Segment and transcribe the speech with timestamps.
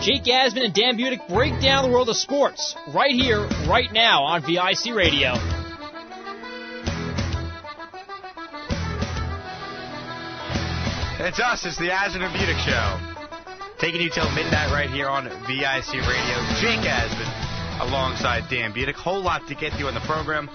[0.00, 4.24] Jake Asman and Dan Budick break down the world of sports right here, right now
[4.24, 5.34] on VIC Radio.
[11.20, 11.66] It's us.
[11.66, 13.76] It's the Asman and Budick Show.
[13.78, 16.36] Taking you till midnight right here on VIC Radio.
[16.64, 18.94] Jake Asman alongside Dan Budick.
[18.94, 20.48] Whole lot to get to on the program.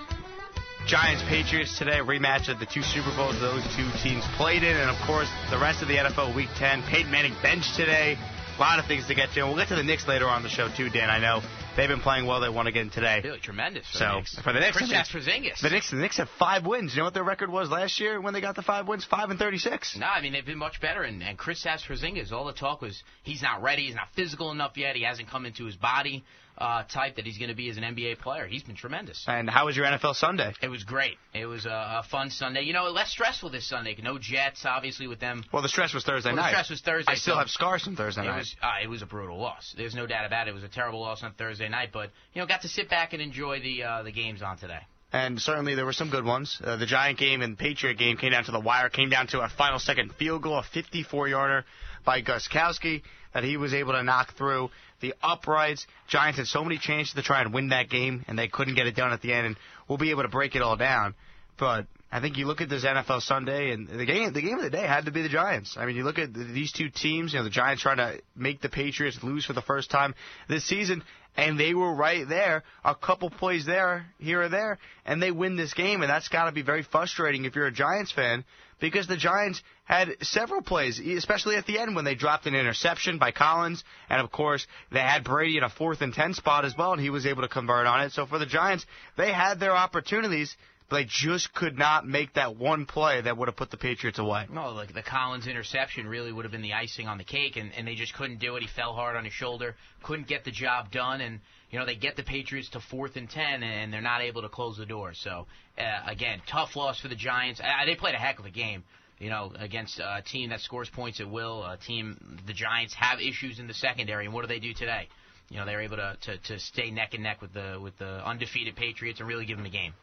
[0.87, 4.89] Giants Patriots today, rematch of the two Super Bowls those two teams played in, and
[4.89, 6.81] of course the rest of the NFL Week 10.
[6.89, 8.17] Peyton Manning bench today.
[8.57, 9.41] A lot of things to get to.
[9.41, 11.09] And we'll get to the Knicks later on the show too, Dan.
[11.09, 11.41] I know
[11.75, 12.39] they've been playing well.
[12.39, 13.19] They won again today.
[13.21, 13.85] Really tremendous.
[13.91, 14.39] For so the Knicks.
[14.39, 14.89] for the Knicks, Chris
[15.27, 15.61] I mean, Porzingis.
[15.61, 16.93] the Knicks, the Knicks have five wins.
[16.95, 19.03] You know what their record was last year when they got the five wins?
[19.03, 19.97] Five and thirty-six.
[19.97, 22.31] No, I mean they've been much better, and, and Chris Porzingis.
[22.31, 25.45] All the talk was he's not ready, he's not physical enough yet, he hasn't come
[25.45, 26.23] into his body
[26.57, 28.47] uh, type that he's going to be as an NBA player.
[28.47, 29.23] He's been tremendous.
[29.27, 30.53] And how was your NFL Sunday?
[30.61, 31.17] It was great.
[31.33, 32.61] It was a, a fun Sunday.
[32.61, 33.95] You know, less stressful this Sunday.
[34.01, 35.43] No Jets, obviously, with them.
[35.51, 37.83] Well, the stress was Thursday Well, the stress was Thursday, I still so- have scars
[37.83, 38.37] from Thursday It night.
[38.37, 39.73] was uh, it was a brutal loss.
[39.77, 40.51] There's no doubt about it.
[40.51, 43.13] It was a terrible loss on Thursday night, but you know, got to sit back
[43.13, 44.79] and enjoy the uh, the games on today.
[45.11, 46.59] and certainly there were some good ones.
[46.63, 49.41] Uh, the Giant game and Patriot game came down to the wire, came down to
[49.41, 51.63] a final second field goal, a 54-yarder
[52.05, 53.01] by Gostkowski
[53.33, 54.69] that he was able to knock through
[55.05, 55.85] the uprights.
[56.07, 58.87] Giants had so many chances to try and win that game, and they couldn't get
[58.87, 59.47] it done at the end.
[59.47, 61.15] And we'll be able to break it all down.
[61.57, 64.63] But I think you look at this NFL Sunday, and the game, the game of
[64.63, 65.75] the day had to be the Giants.
[65.77, 67.33] I mean, you look at these two teams.
[67.33, 70.15] You know, the Giants trying to make the Patriots lose for the first time
[70.49, 71.03] this season,
[71.37, 75.55] and they were right there, a couple plays there, here or there, and they win
[75.55, 78.45] this game, and that's got to be very frustrating if you're a Giants fan,
[78.79, 83.17] because the Giants had several plays, especially at the end when they dropped an interception
[83.17, 86.75] by Collins, and of course they had Brady in a fourth and ten spot as
[86.77, 88.11] well, and he was able to convert on it.
[88.11, 88.85] So for the Giants,
[89.17, 90.55] they had their opportunities,
[90.89, 94.19] but they just could not make that one play that would have put the Patriots
[94.19, 94.45] away.
[94.51, 97.71] No, like the Collins interception really would have been the icing on the cake, and,
[97.75, 98.61] and they just couldn't do it.
[98.61, 101.39] He fell hard on his shoulder, couldn't get the job done, and
[101.71, 104.49] you know they get the Patriots to fourth and ten, and they're not able to
[104.49, 105.13] close the door.
[105.15, 107.61] So uh, again, tough loss for the Giants.
[107.85, 108.83] They played a heck of a game.
[109.17, 113.21] You know, against a team that scores points at will, a team the Giants have
[113.21, 115.07] issues in the secondary, and what do they do today?
[115.49, 118.27] You know, they're able to, to, to stay neck and neck with the with the
[118.27, 119.93] undefeated Patriots and really give them a game.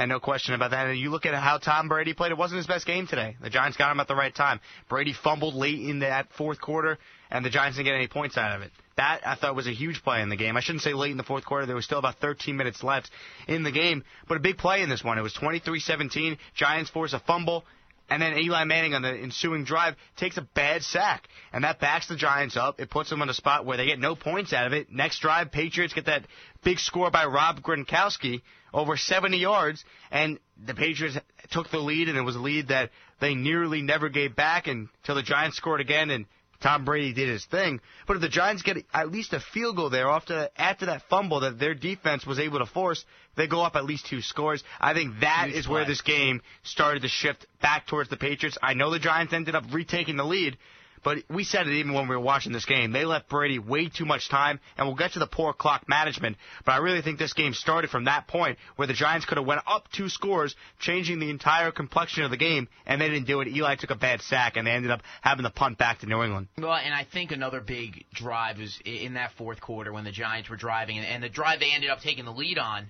[0.00, 0.86] And no question about that.
[0.86, 3.36] And you look at how Tom Brady played, it wasn't his best game today.
[3.42, 4.58] The Giants got him at the right time.
[4.88, 6.96] Brady fumbled late in that fourth quarter,
[7.30, 8.70] and the Giants didn't get any points out of it.
[8.96, 10.56] That, I thought, was a huge play in the game.
[10.56, 11.66] I shouldn't say late in the fourth quarter.
[11.66, 13.10] There was still about 13 minutes left
[13.46, 15.18] in the game, but a big play in this one.
[15.18, 16.38] It was 23-17.
[16.54, 17.66] Giants force a fumble.
[18.08, 21.28] And then Eli Manning on the ensuing drive takes a bad sack.
[21.52, 22.80] And that backs the Giants up.
[22.80, 24.90] It puts them on a spot where they get no points out of it.
[24.90, 26.26] Next drive, Patriots get that
[26.64, 28.40] big score by Rob Gronkowski
[28.72, 29.84] over 70 yards.
[30.10, 31.18] And the Patriots
[31.50, 35.14] took the lead, and it was a lead that they nearly never gave back until
[35.14, 36.10] the Giants scored again.
[36.10, 36.26] And
[36.62, 37.80] Tom Brady did his thing.
[38.06, 41.40] But if the Giants get at least a field goal there after after that fumble
[41.40, 43.04] that their defense was able to force,
[43.36, 44.62] they go up at least two scores.
[44.78, 45.92] I think that is Huge where play.
[45.92, 48.58] this game started to shift back towards the Patriots.
[48.62, 50.58] I know the Giants ended up retaking the lead,
[51.02, 52.92] but we said it even when we were watching this game.
[52.92, 56.36] They left Brady way too much time, and we'll get to the poor clock management.
[56.64, 59.46] But I really think this game started from that point where the Giants could have
[59.46, 63.40] went up two scores, changing the entire complexion of the game, and they didn't do
[63.40, 63.48] it.
[63.48, 66.22] Eli took a bad sack, and they ended up having to punt back to New
[66.22, 66.48] England.
[66.58, 70.50] Well, and I think another big drive was in that fourth quarter when the Giants
[70.50, 72.88] were driving, and, and the drive they ended up taking the lead on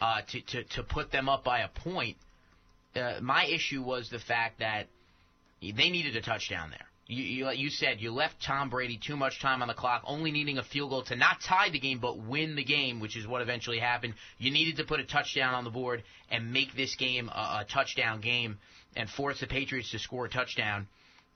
[0.00, 2.16] uh, to, to to put them up by a point.
[2.94, 4.88] Uh, my issue was the fact that
[5.60, 6.89] they needed a touchdown there.
[7.10, 10.30] You, you, you said you left Tom Brady too much time on the clock, only
[10.30, 13.26] needing a field goal to not tie the game but win the game, which is
[13.26, 14.14] what eventually happened.
[14.38, 17.66] You needed to put a touchdown on the board and make this game a, a
[17.68, 18.58] touchdown game
[18.94, 20.86] and force the Patriots to score a touchdown.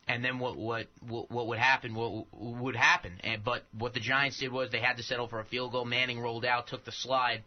[0.06, 3.18] And then what what what, would happen what would happen?
[3.24, 5.84] And but what the Giants did was they had to settle for a field goal.
[5.84, 7.42] Manning rolled out took the slide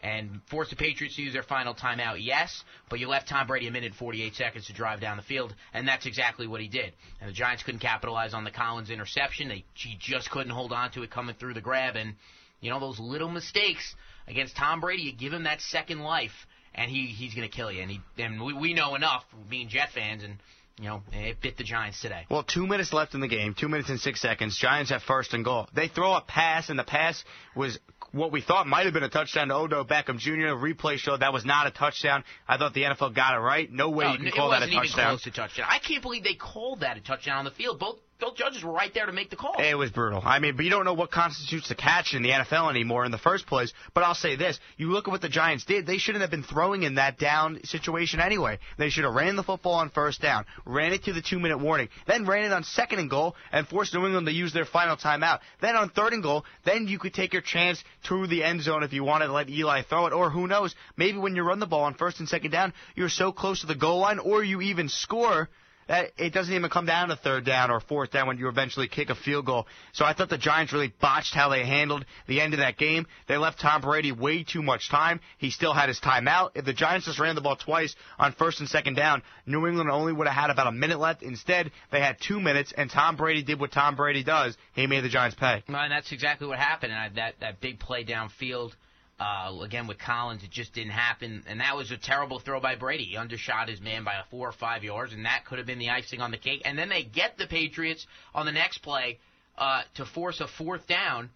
[0.00, 3.68] and forced the Patriots to use their final timeout yes but you left Tom Brady
[3.68, 6.68] a minute and 48 seconds to drive down the field and that's exactly what he
[6.68, 10.72] did and the Giants couldn't capitalize on the Collins interception they he just couldn't hold
[10.72, 12.14] on to it coming through the grab and
[12.60, 13.94] you know those little mistakes
[14.26, 17.70] against Tom Brady you give him that second life and he he's going to kill
[17.70, 20.36] you and he and we, we know enough being Jet fans and
[20.80, 22.24] you know, it bit the Giants today.
[22.30, 24.56] Well, two minutes left in the game, two minutes and six seconds.
[24.56, 25.68] Giants have first and goal.
[25.74, 27.22] They throw a pass, and the pass
[27.54, 27.78] was
[28.12, 30.54] what we thought might have been a touchdown to Odell Beckham Jr.
[30.56, 32.24] Replay showed that was not a touchdown.
[32.48, 33.70] I thought the NFL got it right.
[33.70, 35.18] No way No, you can call that a touchdown.
[35.18, 35.66] touchdown.
[35.68, 37.78] I can't believe they called that a touchdown on the field.
[37.78, 39.54] Both Both judges were right there to make the call.
[39.58, 40.22] It was brutal.
[40.24, 43.12] I mean, but you don't know what constitutes a catch in the NFL anymore in
[43.12, 43.72] the first place.
[43.94, 45.86] But I'll say this: you look at what the Giants did.
[45.86, 48.58] They shouldn't have been throwing in that down situation anyway.
[48.78, 51.88] They should have ran the football on first down, ran it to the two-minute warning,
[52.06, 54.96] then ran it on second and goal, and forced New England to use their final
[54.96, 55.40] timeout.
[55.60, 58.82] Then on third and goal, then you could take your chance to the end zone
[58.82, 61.58] if you wanted to let Eli throw it, or who knows, maybe when you run
[61.58, 64.44] the ball on first and second down, you're so close to the goal line, or
[64.44, 65.48] you even score
[65.90, 68.86] that it doesn't even come down to third down or fourth down when you eventually
[68.86, 69.66] kick a field goal.
[69.92, 73.08] So I thought the Giants really botched how they handled the end of that game.
[73.26, 75.18] They left Tom Brady way too much time.
[75.38, 76.52] He still had his timeout.
[76.54, 79.90] If the Giants just ran the ball twice on first and second down, New England
[79.90, 81.24] only would have had about a minute left.
[81.24, 84.56] Instead, they had two minutes, and Tom Brady did what Tom Brady does.
[84.74, 85.64] He made the Giants pay.
[85.66, 86.92] And that's exactly what happened.
[86.92, 88.74] And that that big play downfield
[89.20, 92.74] uh, again, with Collins, it just didn't happen, and that was a terrible throw by
[92.74, 93.04] Brady.
[93.04, 95.90] He undershot his man by four or five yards, and that could have been the
[95.90, 96.62] icing on the cake.
[96.64, 99.18] And then they get the Patriots on the next play
[99.58, 101.28] uh, to force a fourth down.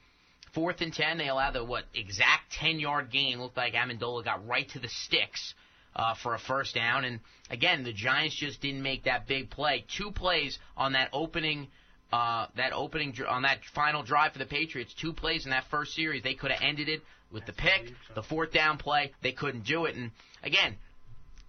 [0.54, 3.38] Fourth and ten, they allow the what exact ten yard gain.
[3.38, 5.52] Looked like Amendola got right to the sticks
[5.94, 7.04] uh, for a first down.
[7.04, 7.20] And
[7.50, 9.84] again, the Giants just didn't make that big play.
[9.98, 11.68] Two plays on that opening
[12.14, 15.94] uh, that opening on that final drive for the Patriots, two plays in that first
[15.94, 17.02] series, they could have ended it
[17.34, 19.12] with the pick, the fourth down play.
[19.22, 20.10] They couldn't do it, and
[20.42, 20.76] again,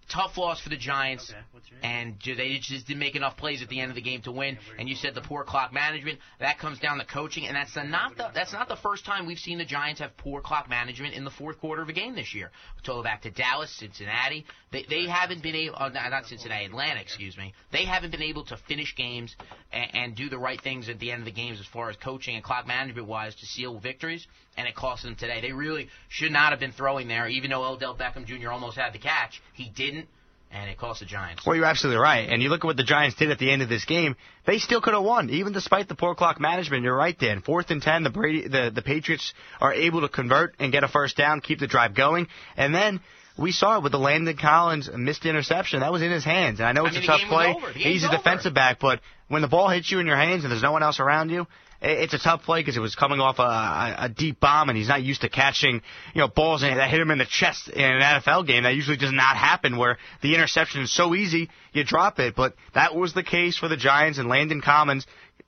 [0.08, 1.64] tough loss for the Giants, okay.
[1.82, 4.58] and they just didn't make enough plays at the end of the game to win.
[4.78, 8.16] And you said the poor clock management that comes down to coaching, and that's not
[8.16, 11.24] the that's not the first time we've seen the Giants have poor clock management in
[11.24, 12.50] the fourth quarter of a game this year.
[12.76, 14.44] We go back to Dallas, Cincinnati.
[14.72, 17.54] They they haven't been able, uh, not Cincinnati, Atlanta, excuse me.
[17.72, 19.34] They haven't been able to finish games
[19.72, 21.96] and, and do the right things at the end of the games as far as
[21.96, 24.26] coaching and clock management wise to seal victories.
[24.56, 25.40] And it cost them today.
[25.40, 28.50] They really should not have been throwing there, even though Odell Beckham Jr.
[28.50, 29.42] almost had the catch.
[29.52, 30.08] He didn't
[30.50, 31.44] and it cost the Giants.
[31.46, 32.28] Well, you're absolutely right.
[32.28, 34.16] And you look at what the Giants did at the end of this game;
[34.46, 36.84] they still could have won, even despite the poor clock management.
[36.84, 37.42] You're right, Dan.
[37.42, 40.88] Fourth and ten, the Brady, the the Patriots are able to convert and get a
[40.88, 43.00] first down, keep the drive going, and then.
[43.38, 45.80] We saw it with the Landon Collins missed interception.
[45.80, 46.58] That was in his hands.
[46.58, 47.54] And I know it's I mean, a tough play.
[47.74, 48.16] He's a over.
[48.16, 50.82] defensive back, but when the ball hits you in your hands and there's no one
[50.82, 51.46] else around you,
[51.80, 54.88] it's a tough play because it was coming off a, a deep bomb, and he's
[54.88, 55.82] not used to catching,
[56.14, 58.62] you know, balls that hit him in the chest in an NFL game.
[58.62, 62.34] That usually does not happen, where the interception is so easy you drop it.
[62.34, 65.06] But that was the case for the Giants, and Landon Collins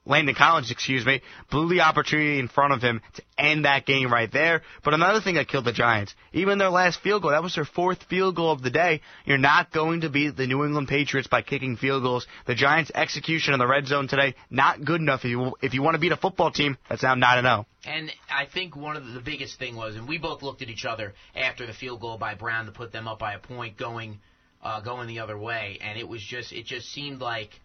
[0.09, 1.21] Landon Collins, excuse me,
[1.51, 4.63] blew the opportunity in front of him to end that game right there.
[4.83, 7.67] But another thing that killed the Giants, even their last field goal, that was their
[7.67, 9.03] fourth field goal of the day.
[9.27, 12.27] You're not going to beat the New England Patriots by kicking field goals.
[12.47, 15.21] The Giants' execution in the red zone today, not good enough.
[15.25, 17.67] If you, if you want to beat a football team, that's now 9 0.
[17.85, 20.87] And I think one of the, biggest thing was, and we both looked at each
[20.87, 24.21] other after the field goal by Brown to put them up by a point going,
[24.63, 25.79] uh, going the other way.
[25.83, 27.51] And it was just, it just seemed like–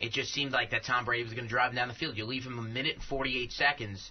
[0.00, 2.16] it just seemed like that Tom Brady was going to drive him down the field.
[2.16, 4.10] You leave him a minute and 48 seconds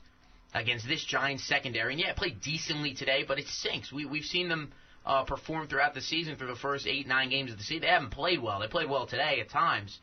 [0.53, 3.91] against this Giants secondary, and yeah, it played decently today, but it sinks.
[3.91, 4.71] We we've seen them
[5.05, 7.81] uh, perform throughout the season through the first eight nine games of the season.
[7.81, 8.59] They haven't played well.
[8.59, 9.97] They played well today at times,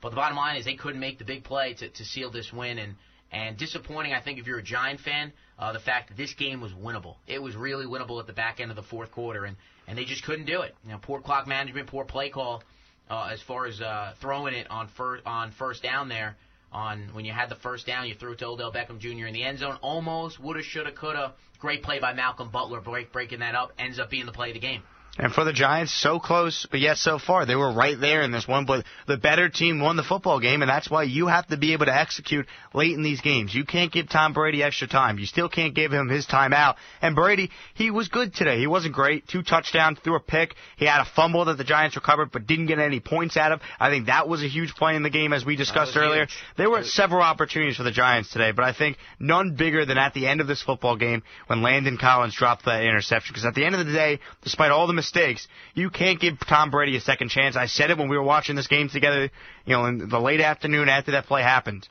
[0.00, 2.52] but the bottom line is they couldn't make the big play to, to seal this
[2.52, 2.94] win and.
[3.32, 6.60] And disappointing, I think, if you're a Giant fan, uh, the fact that this game
[6.60, 7.16] was winnable.
[7.26, 9.56] It was really winnable at the back end of the fourth quarter, and,
[9.88, 10.76] and they just couldn't do it.
[10.84, 12.62] You know, poor clock management, poor play call
[13.10, 16.36] uh, as far as uh, throwing it on first on first down there.
[16.72, 19.26] On when you had the first down, you threw it to Odell Beckham Jr.
[19.26, 19.78] in the end zone.
[19.80, 21.34] Almost woulda, shoulda, coulda.
[21.60, 23.72] Great play by Malcolm Butler, break, breaking that up.
[23.78, 24.82] Ends up being the play of the game.
[25.16, 27.46] And for the Giants, so close, but yet so far.
[27.46, 30.60] They were right there in this one, but the better team won the football game,
[30.60, 33.54] and that's why you have to be able to execute late in these games.
[33.54, 35.20] You can't give Tom Brady extra time.
[35.20, 36.74] You still can't give him his timeout.
[37.00, 38.58] And Brady, he was good today.
[38.58, 39.28] He wasn't great.
[39.28, 40.56] Two touchdowns, threw a pick.
[40.78, 43.60] He had a fumble that the Giants recovered, but didn't get any points out of.
[43.78, 46.22] I think that was a huge play in the game, as we discussed earlier.
[46.22, 46.38] Huge.
[46.56, 50.12] There were several opportunities for the Giants today, but I think none bigger than at
[50.12, 53.32] the end of this football game when Landon Collins dropped that interception.
[53.32, 56.70] Because at the end of the day, despite all the mistakes, you can't give Tom
[56.70, 57.56] Brady a second chance.
[57.56, 59.30] I said it when we were watching this game together,
[59.66, 61.88] you know, in the late afternoon after that play happened.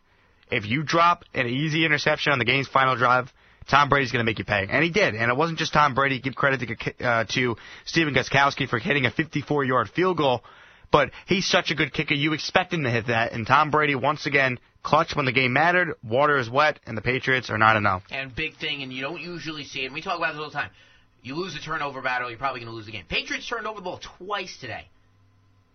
[0.52, 3.32] If you drop an easy interception on the game's final drive,
[3.70, 4.68] Tom Brady's going to make you pay.
[4.70, 5.16] And he did.
[5.16, 6.20] And it wasn't just Tom Brady.
[6.20, 7.56] Give credit to, uh, to
[7.86, 10.44] Stephen Gostkowski for hitting a 54-yard field goal.
[10.92, 12.14] But he's such a good kicker.
[12.14, 13.32] You expect him to hit that.
[13.32, 15.96] And Tom Brady, once again, clutch when the game mattered.
[16.04, 18.04] Water is wet, and the Patriots are not enough.
[18.12, 19.86] And big thing, and you don't usually see it.
[19.86, 20.70] And we talk about this all the time.
[21.24, 23.06] You lose a turnover battle, you're probably going to lose the game.
[23.08, 24.88] Patriots turned over the ball twice today.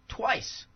[0.09, 0.67] Twice.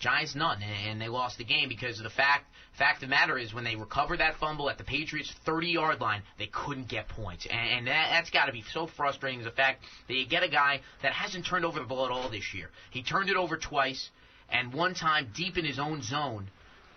[0.00, 2.44] Giants none, and they lost the game because of the fact
[2.76, 6.00] fact of the matter is when they recovered that fumble at the Patriots 30 yard
[6.00, 9.38] line, they couldn't get points, and, and that, that's got to be so frustrating.
[9.38, 12.10] Is the fact that you get a guy that hasn't turned over the ball at
[12.10, 12.70] all this year.
[12.90, 14.10] He turned it over twice,
[14.50, 16.50] and one time deep in his own zone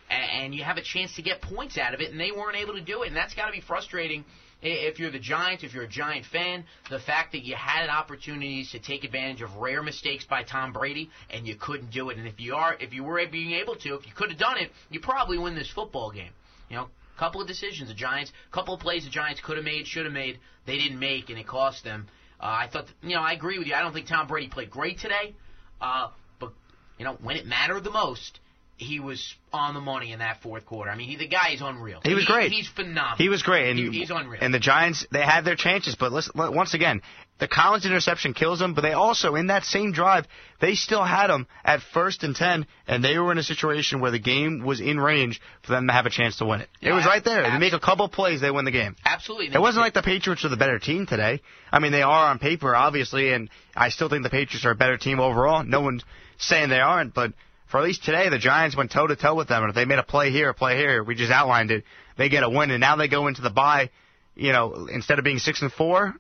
[0.10, 2.74] and you have a chance to get points out of it, and they weren't able
[2.74, 4.24] to do it, and that's got to be frustrating.
[4.62, 8.72] If you're the Giants, if you're a Giant fan, the fact that you had opportunities
[8.72, 12.28] to take advantage of rare mistakes by Tom Brady and you couldn't do it, and
[12.28, 14.72] if you are, if you were being able to, if you could have done it,
[14.90, 16.32] you probably win this football game.
[16.70, 16.88] You know,
[17.18, 20.14] couple of decisions the Giants, couple of plays the Giants could have made, should have
[20.14, 22.08] made, they didn't make, and it cost them.
[22.40, 23.74] Uh, I thought, you know, I agree with you.
[23.74, 25.36] I don't think Tom Brady played great today,
[25.82, 26.10] uh,
[26.40, 26.54] but
[26.98, 28.40] you know, when it mattered the most,
[28.77, 30.91] he was on the money in that fourth quarter.
[30.91, 32.00] I mean, he, the guy is unreal.
[32.03, 32.51] He was he, great.
[32.51, 33.17] He's phenomenal.
[33.17, 34.39] He was great, and he, he's unreal.
[34.41, 37.01] And the Giants, they had their chances, but listen, once again,
[37.39, 38.75] the Collins interception kills them.
[38.75, 40.27] But they also, in that same drive,
[40.62, 44.12] they still had them at first and ten, and they were in a situation where
[44.12, 46.69] the game was in range for them to have a chance to win it.
[46.79, 47.39] Yeah, it was right there.
[47.39, 47.60] absolutely.
[47.60, 48.96] They make a couple plays, they win the game.
[49.05, 49.55] Absolutely.
[49.55, 51.41] It wasn't like the Patriots were the better team today.
[51.72, 54.75] I mean, they are on paper, obviously, and I still think the Patriots are a
[54.75, 55.63] better team overall.
[55.63, 56.03] No one's
[56.38, 57.34] saying they aren't, but
[57.67, 59.86] for at least today, the Giants went toe to toe with them, and if they
[59.86, 61.83] made a play here, a play here, we just outlined it,
[62.17, 63.89] they get a win, and now they go into the bye.
[64.36, 66.13] You know, instead of being six and four,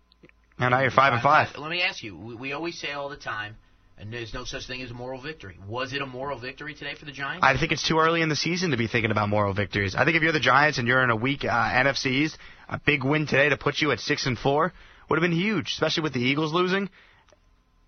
[0.59, 1.49] and now you're five and five.
[1.57, 2.17] Let me ask you.
[2.17, 3.55] We, we always say all the time,
[3.99, 5.57] and there's no such thing as a moral victory.
[5.67, 7.45] Was it a moral victory today for the Giants?
[7.45, 9.95] I think it's too early in the season to be thinking about moral victories.
[9.95, 12.35] I think if you're the Giants and you're in a weak uh, NFC
[12.69, 14.73] a big win today to put you at six and four
[15.09, 16.89] would have been huge, especially with the Eagles losing,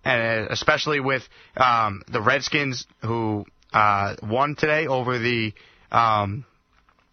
[0.04, 1.22] and especially with
[1.56, 5.52] um, the Redskins who uh, won today over the
[5.90, 6.44] um,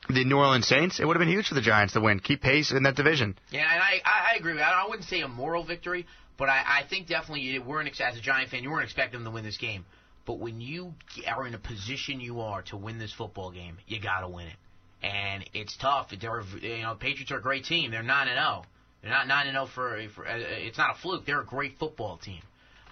[0.10, 1.00] the New Orleans Saints.
[1.00, 3.38] It would have been huge for the Giants to win, keep pace in that division.
[3.52, 4.60] Yeah, and I, I, agree.
[4.62, 6.06] I wouldn't say a moral victory,
[6.38, 9.26] but I, I think definitely you weren't as a Giant fan, you weren't expecting them
[9.26, 9.86] to win this game.
[10.26, 10.94] But when you
[11.26, 14.48] are in a position you are to win this football game, you got to win
[14.48, 14.56] it.
[15.02, 16.10] And it's tough.
[16.10, 17.92] They're, you know, Patriots are a great team.
[17.92, 18.66] They're nine and zero.
[19.02, 20.28] They're not nine and zero for, for.
[20.28, 21.26] Uh, it's not a fluke.
[21.26, 22.42] They're a great football team.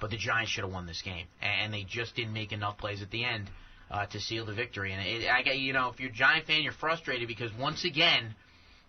[0.02, 3.02] But the Giants should have won this game, and they just didn't make enough plays
[3.02, 3.50] at the end
[3.90, 4.94] uh, to seal the victory.
[4.94, 8.36] And it, I you know, if you're a Giant fan, you're frustrated because once again,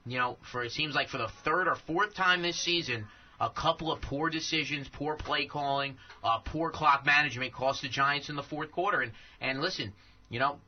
[0.05, 3.07] you know, for it seems like for the third or fourth time this season,
[3.41, 8.29] a couple of poor decisions, poor play calling, uh, poor clock management cost the Giants
[8.29, 9.01] in the fourth quarter.
[9.01, 9.93] And and listen,
[10.31, 10.59] you know,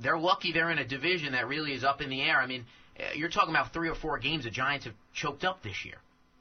[0.00, 2.38] they're lucky they're in a division that really is up in the air.
[2.38, 2.66] I mean,
[2.98, 5.96] uh, you're talking about three or four games the Giants have choked up this year.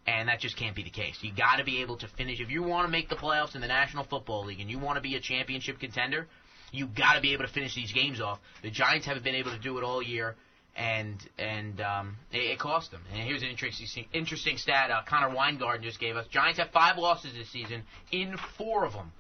[0.08, 1.18] And that just can't be the case.
[1.22, 2.40] You got to be able to finish.
[2.40, 4.96] If you want to make the playoffs in the National Football League and you want
[4.96, 6.28] to be a championship contender,
[6.72, 8.40] you got to be able to finish these games off.
[8.62, 10.36] The Giants haven't been able to do it all year,
[10.76, 13.02] and and um, it, it cost them.
[13.12, 14.92] And here's an interesting interesting stat.
[14.92, 16.26] Uh, Connor Weingarten just gave us.
[16.28, 17.84] Giants have five losses this season.
[18.12, 19.12] In four of them,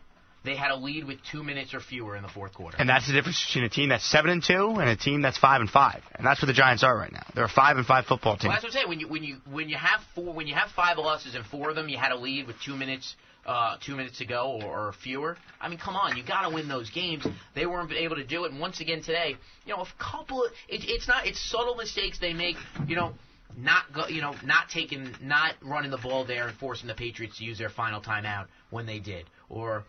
[0.43, 2.77] they had a lead with two minutes or fewer in the fourth quarter.
[2.79, 5.37] And that's the difference between a team that's seven and two and a team that's
[5.37, 6.01] five and five.
[6.15, 7.25] And that's where the Giants are right now.
[7.35, 8.49] They're a five and five football team.
[8.49, 8.89] Well, that's what I'm saying.
[8.89, 11.69] When you when you when you have four when you have five losses and four
[11.69, 13.15] of them, you had a lead with two minutes
[13.45, 15.37] uh, two minutes to go or, or fewer.
[15.59, 17.25] I mean, come on, you got to win those games.
[17.55, 20.43] They weren't able to do it, and once again today, you know, a couple.
[20.43, 22.57] Of, it, it's not it's subtle mistakes they make.
[22.87, 23.13] You know.
[23.59, 27.39] Not go, you know, not taking, not running the ball there and forcing the Patriots
[27.39, 29.83] to use their final timeout when they did, or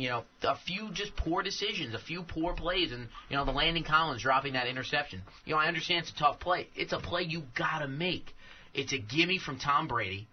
[0.00, 3.52] you know, a few just poor decisions, a few poor plays, and you know the
[3.52, 5.22] Landon Collins dropping that interception.
[5.44, 6.68] You know, I understand it's a tough play.
[6.74, 8.34] It's a play you gotta make.
[8.74, 10.26] It's a gimme from Tom Brady,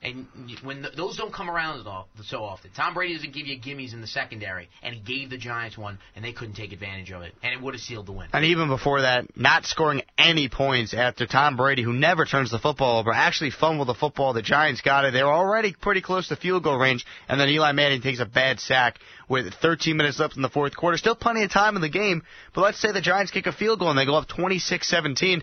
[0.00, 0.26] and
[0.62, 1.84] when th- those don't come around
[2.22, 5.36] so often, Tom Brady doesn't give you gimmies in the secondary, and he gave the
[5.36, 8.12] Giants one, and they couldn't take advantage of it, and it would have sealed the
[8.12, 8.28] win.
[8.32, 12.60] And even before that, not scoring any points after Tom Brady, who never turns the
[12.60, 14.32] football over, actually fumbled the football.
[14.32, 15.12] The Giants got it.
[15.12, 18.26] They were already pretty close to field goal range, and then Eli Manning takes a
[18.26, 20.96] bad sack with 13 minutes left in the fourth quarter.
[20.96, 22.22] Still plenty of time in the game,
[22.54, 25.42] but let's say the Giants kick a field goal and they go up 26-17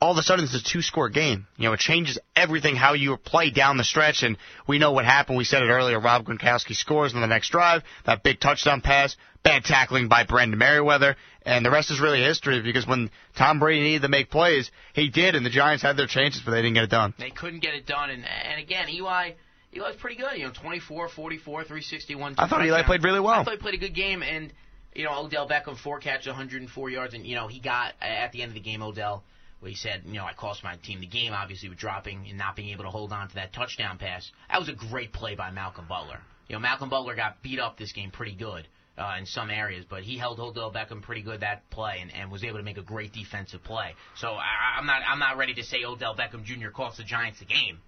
[0.00, 1.46] all of a sudden it's a two score game.
[1.56, 4.36] You know, it changes everything how you play down the stretch and
[4.66, 5.38] we know what happened.
[5.38, 5.98] We said it earlier.
[5.98, 10.58] Rob Gronkowski scores on the next drive, that big touchdown pass, bad tackling by Brandon
[10.58, 14.70] Meriweather, and the rest is really history because when Tom Brady needed to make plays,
[14.92, 17.14] he did and the Giants had their chances but they didn't get it done.
[17.18, 19.32] They couldn't get it done and and again, Eli
[19.74, 22.34] Eli's pretty good, you know, 24, 44, 361.
[22.38, 23.40] I thought Eli played really well.
[23.40, 24.52] I thought he played a good game and
[24.94, 28.42] you know, Odell Beckham four catches, 104 yards and you know, he got at the
[28.42, 29.24] end of the game Odell
[29.60, 32.38] where he said, you know, I cost my team the game, obviously, with dropping and
[32.38, 34.30] not being able to hold on to that touchdown pass.
[34.50, 36.20] That was a great play by Malcolm Butler.
[36.48, 39.84] You know, Malcolm Butler got beat up this game pretty good uh, in some areas,
[39.88, 42.78] but he held Odell Beckham pretty good that play and, and was able to make
[42.78, 43.94] a great defensive play.
[44.16, 46.68] So I, I'm not I'm not ready to say Odell Beckham Jr.
[46.68, 47.78] cost the Giants the game,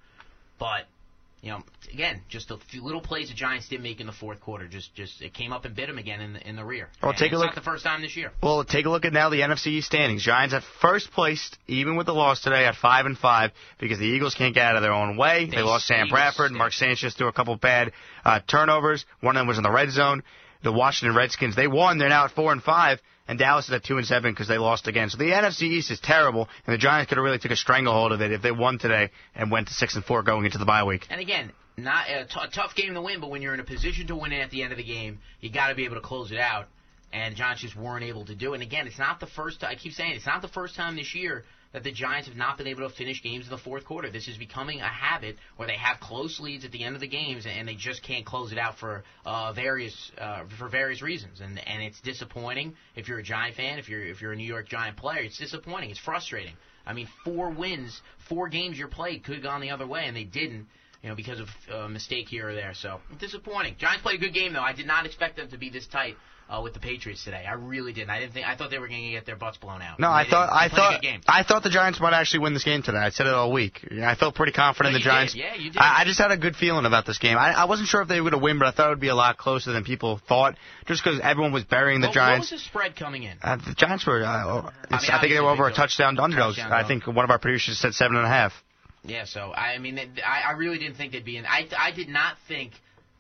[0.58, 0.87] but
[1.40, 4.40] you know, again, just a few little plays the Giants didn't make in the fourth
[4.40, 4.66] quarter.
[4.66, 6.88] Just, just it came up and bit them again in the in the rear.
[7.00, 7.47] Well, and take a look.
[7.47, 8.33] Not the first time this year.
[8.42, 10.25] Well, take a look at now the NFC standings.
[10.25, 14.07] Giants at first place, even with the loss today, at five and five, because the
[14.07, 15.47] Eagles can't get out of their own way.
[15.47, 16.52] They, They- lost Sam Eagles Bradford.
[16.52, 17.92] Mark Sanchez threw a couple bad
[18.25, 19.04] uh, turnovers.
[19.21, 20.23] One of them was in the red zone.
[20.64, 21.99] The Washington Redskins they won.
[21.99, 24.58] They're now at four and five, and Dallas is at two and seven because they
[24.58, 25.11] lost again.
[25.11, 28.12] So the NFC East is terrible, and the Giants could have really took a stranglehold
[28.12, 30.64] of it if they won today and went to six and four going into the
[30.64, 31.06] bye week.
[31.11, 34.16] And again, not a, tough game to win, but when you're in a position to
[34.16, 36.32] win it at the end of the game, you got to be able to close
[36.32, 36.66] it out.
[37.12, 38.56] And Giants just weren't able to do it.
[38.56, 39.64] And again, it's not the first.
[39.64, 42.56] I keep saying it's not the first time this year that the Giants have not
[42.56, 44.10] been able to finish games in the fourth quarter.
[44.10, 47.08] This is becoming a habit where they have close leads at the end of the
[47.08, 51.40] games and they just can't close it out for uh, various uh, for various reasons.
[51.40, 54.46] And and it's disappointing if you're a Giant fan, if you're if you're a New
[54.46, 55.90] York Giant player, it's disappointing.
[55.90, 56.54] It's frustrating.
[56.86, 60.16] I mean, four wins, four games you played could have gone the other way, and
[60.16, 60.66] they didn't.
[61.02, 62.74] You know, because of a mistake here or there.
[62.74, 63.76] So disappointing.
[63.78, 64.60] Giants played a good game though.
[64.60, 66.16] I did not expect them to be this tight
[66.48, 67.44] uh, with the Patriots today.
[67.46, 68.10] I really didn't.
[68.10, 68.46] I didn't think.
[68.46, 70.00] I thought they were going to get their butts blown out.
[70.00, 72.98] No, I thought I thought I thought the Giants might actually win this game today.
[72.98, 73.86] I said it all week.
[74.02, 75.34] I felt pretty confident no, the Giants.
[75.34, 75.40] Did.
[75.40, 75.78] Yeah, you did.
[75.78, 77.36] I, I, just had a good feeling about this game.
[77.36, 79.00] I, I wasn't sure if they were going to win, but I thought it would
[79.00, 82.50] be a lot closer than people thought, just because everyone was burying the what, Giants.
[82.50, 83.38] What was the spread coming in?
[83.42, 84.24] Uh, the Giants were.
[84.24, 86.56] Uh, I, mean, I think they were over a touchdown underdogs.
[86.56, 88.52] Touchdown I think one of our producers said seven and a half.
[89.04, 91.46] Yeah, so I mean, I, I really didn't think they'd be in.
[91.46, 92.72] I I did not think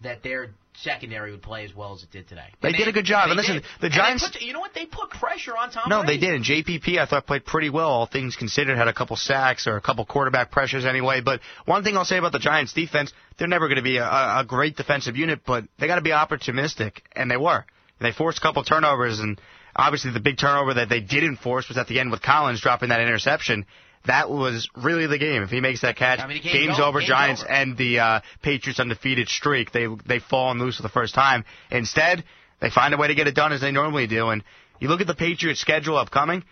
[0.02, 0.50] that their
[0.82, 2.46] secondary would play as well as it did today.
[2.60, 3.28] They, they, did a good job.
[3.28, 3.64] And listen, did.
[3.80, 4.28] the Giants.
[4.28, 4.74] Put, you know what?
[4.74, 5.84] They put pressure on Tom.
[5.88, 6.20] No, Brady.
[6.20, 6.34] they did.
[6.34, 8.76] And JPP, I thought played pretty well, all things considered.
[8.76, 11.20] Had a couple sacks or a couple quarterback pressures anyway.
[11.20, 14.04] But one thing I'll say about the Giants' defense, they're never going to be a,
[14.04, 17.64] a great defensive unit, but they got to be opportunistic, and they were.
[18.00, 19.40] They forced a couple turnovers, and
[19.74, 22.90] obviously the big turnover that they didn't force was at the end with Collins dropping
[22.90, 23.66] that interception
[24.08, 25.42] that was really the game.
[25.42, 26.98] If he makes that catch, I mean, game's go, over.
[26.98, 27.52] game's Giants over.
[27.52, 29.70] and the uh, Patriots undefeated streak.
[29.70, 31.44] They they fall and lose for the first time.
[31.70, 32.24] Instead,
[32.60, 34.28] they find a way to get it done as they normally do.
[34.28, 34.42] And
[34.80, 36.44] you look at the Patriots' schedule upcoming,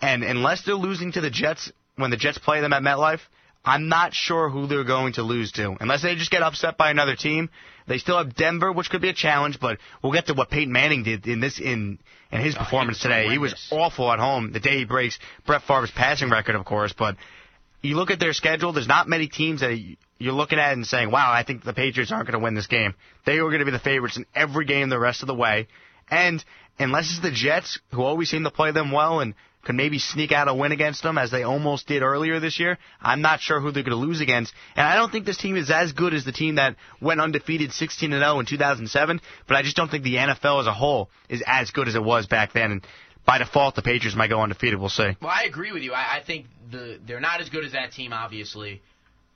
[0.00, 3.20] and unless they're losing to the Jets when the Jets play them at MetLife,
[3.64, 5.76] I'm not sure who they're going to lose to.
[5.80, 7.50] Unless they just get upset by another team.
[7.86, 10.72] They still have Denver, which could be a challenge, but we'll get to what Peyton
[10.72, 11.98] Manning did in this in
[12.32, 13.28] in his Oh, performance he today.
[13.28, 14.52] He was awful at home.
[14.52, 17.16] The day he breaks Brett Favre's passing record, of course, but
[17.82, 18.72] you look at their schedule.
[18.72, 19.76] There's not many teams that
[20.18, 22.66] you're looking at and saying, "Wow, I think the Patriots aren't going to win this
[22.68, 22.94] game."
[23.26, 25.68] They were going to be the favorites in every game the rest of the way,
[26.10, 26.44] and
[26.78, 30.32] unless it's the Jets, who always seem to play them well and could maybe sneak
[30.32, 32.78] out a win against them as they almost did earlier this year.
[33.00, 35.56] I'm not sure who they're going to lose against, and I don't think this team
[35.56, 39.20] is as good as the team that went undefeated 16 and 0 in 2007.
[39.46, 42.02] But I just don't think the NFL as a whole is as good as it
[42.02, 42.72] was back then.
[42.72, 42.86] And
[43.24, 44.80] by default, the Patriots might go undefeated.
[44.80, 45.10] We'll see.
[45.20, 45.92] Well, I agree with you.
[45.92, 48.82] I, I think the they're not as good as that team, obviously,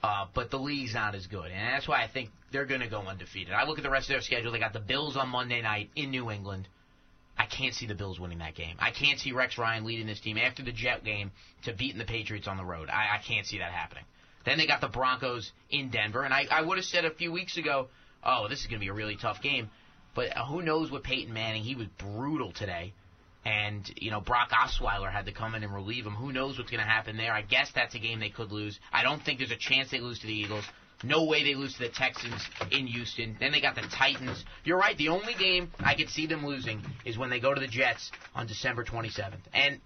[0.02, 2.88] uh, but the league's not as good, and that's why I think they're going to
[2.88, 3.54] go undefeated.
[3.54, 4.52] I look at the rest of their schedule.
[4.52, 6.68] They got the Bills on Monday night in New England.
[7.38, 8.76] I can't see the Bills winning that game.
[8.78, 11.32] I can't see Rex Ryan leading this team after the Jet game
[11.64, 12.88] to beating the Patriots on the road.
[12.88, 14.04] I, I can't see that happening.
[14.46, 17.32] Then they got the Broncos in Denver, and I, I would have said a few
[17.32, 17.88] weeks ago,
[18.24, 19.70] oh, this is going to be a really tough game.
[20.14, 21.62] But uh, who knows what Peyton Manning?
[21.62, 22.94] He was brutal today.
[23.46, 26.14] And, you know, Brock Osweiler had to come in and relieve him.
[26.14, 27.32] Who knows what's going to happen there?
[27.32, 28.80] I guess that's a game they could lose.
[28.92, 30.64] I don't think there's a chance they lose to the Eagles.
[31.04, 33.36] No way they lose to the Texans in Houston.
[33.38, 34.44] Then they got the Titans.
[34.64, 34.98] You're right.
[34.98, 38.10] The only game I could see them losing is when they go to the Jets
[38.34, 39.34] on December 27th.
[39.54, 39.80] And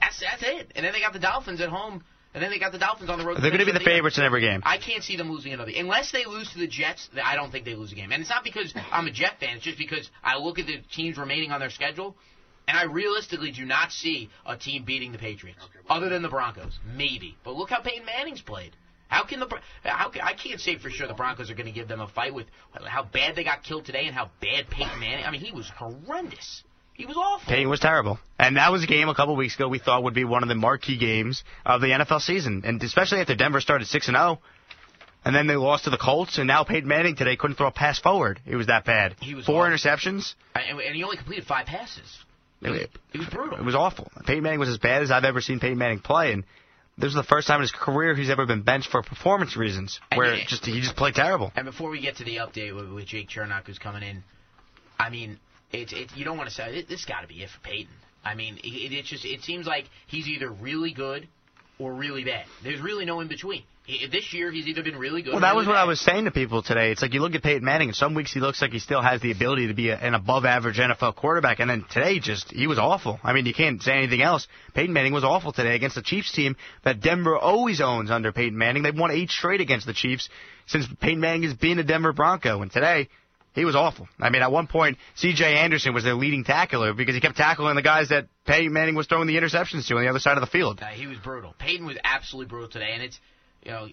[0.00, 0.70] that's that's it.
[0.76, 2.04] And then they got the Dolphins at home.
[2.38, 3.38] And then they got the Dolphins on the road.
[3.42, 4.62] They're going to be the finish favorites in every game.
[4.64, 5.72] I can't see them losing another.
[5.76, 8.12] Unless they lose to the Jets, I don't think they lose a game.
[8.12, 9.56] And it's not because I'm a Jet fan.
[9.56, 12.16] It's just because I look at the teams remaining on their schedule,
[12.68, 16.78] and I realistically do not see a team beating the Patriots, other than the Broncos,
[16.94, 17.36] maybe.
[17.42, 18.76] But look how Peyton Manning's played.
[19.08, 21.66] How can the Bron- how can, I can't say for sure the Broncos are going
[21.66, 22.46] to give them a fight with
[22.86, 25.24] how bad they got killed today and how bad Peyton Manning.
[25.24, 26.62] I mean, he was horrendous.
[26.98, 27.48] He was awful.
[27.48, 28.18] Payne was terrible.
[28.40, 30.48] And that was a game a couple weeks ago we thought would be one of
[30.48, 32.62] the marquee games of the NFL season.
[32.64, 34.40] And especially after Denver started 6 and 0.
[35.24, 37.72] And then they lost to the Colts, and now Peyton Manning today couldn't throw a
[37.72, 38.40] pass forward.
[38.46, 39.14] It was that bad.
[39.20, 39.76] He was Four awful.
[39.76, 40.34] interceptions.
[40.54, 42.18] And, and he only completed five passes.
[42.62, 43.58] It was, it was brutal.
[43.58, 44.10] It was awful.
[44.26, 46.44] Peyton Manning was as bad as I've ever seen Peyton Manning play, and
[46.96, 50.00] this is the first time in his career he's ever been benched for performance reasons,
[50.14, 50.44] where yeah.
[50.46, 51.52] just he just played terrible.
[51.54, 54.24] And before we get to the update with, with Jake Chernock, who's coming in,
[54.98, 55.38] I mean,
[55.72, 57.92] it's it, you don't want to say this got to be it for Peyton.
[58.24, 61.28] I mean, it, it just it seems like he's either really good
[61.78, 62.44] or really bad.
[62.62, 63.62] There's really no in between.
[63.86, 65.32] This year, he's either been really good.
[65.32, 65.80] Well, that really was what bad.
[65.80, 66.90] I was saying to people today.
[66.90, 69.00] It's like you look at Peyton Manning, and some weeks he looks like he still
[69.00, 72.66] has the ability to be a, an above-average NFL quarterback, and then today just he
[72.66, 73.18] was awful.
[73.24, 74.46] I mean, you can't say anything else.
[74.74, 78.58] Peyton Manning was awful today against the Chiefs team that Denver always owns under Peyton
[78.58, 78.82] Manning.
[78.82, 80.28] They've won eight straight against the Chiefs
[80.66, 83.08] since Peyton Manning has been a Denver Bronco, and today.
[83.54, 84.08] He was awful.
[84.20, 85.56] I mean, at one point, C.J.
[85.56, 89.06] Anderson was their leading tackler because he kept tackling the guys that Peyton Manning was
[89.06, 90.80] throwing the interceptions to on the other side of the field.
[90.80, 91.54] Uh, he was brutal.
[91.58, 93.18] Peyton was absolutely brutal today, and it's
[93.64, 93.88] you know,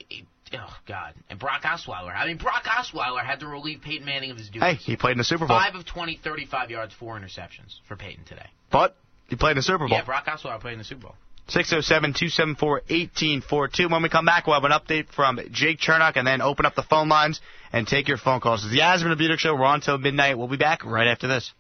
[0.54, 2.15] oh God, and Brock Osweiler.
[2.15, 4.62] I mean, Brock Osweiler had to relieve Peyton Manning of his duties.
[4.62, 5.58] Hey, he played in the Super Bowl.
[5.58, 8.48] Five of 20, 35 yards, four interceptions for Peyton today.
[8.72, 8.96] But
[9.28, 9.89] he played in the Super Bowl.
[9.89, 11.15] Yeah, Brock Osweiler played in the Super Bowl.
[11.49, 13.91] 607-274-1842.
[13.91, 16.75] When we come back, we'll have an update from Jake Chernock and then open up
[16.75, 17.39] the phone lines
[17.71, 18.63] and take your phone calls.
[18.63, 19.53] It's the Asman and Budick Show.
[19.53, 20.38] We're on till midnight.
[20.38, 21.53] We'll be back right after this.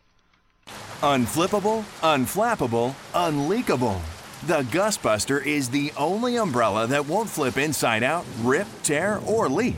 [1.01, 4.01] Unflippable, unflappable, unleakable.
[4.47, 9.75] The GustBuster is the only umbrella that won't flip inside out, rip, tear, or leak.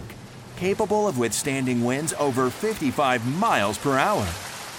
[0.57, 4.27] Capable of withstanding winds over 55 miles per hour.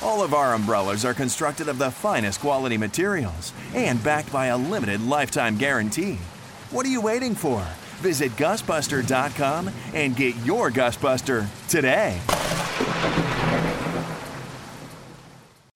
[0.02, 4.56] All of our umbrellas are constructed of the finest quality materials and backed by a
[4.56, 6.18] limited lifetime guarantee.
[6.70, 7.66] What are you waiting for?
[7.98, 12.20] Visit gustbuster.com and get your GustBuster today.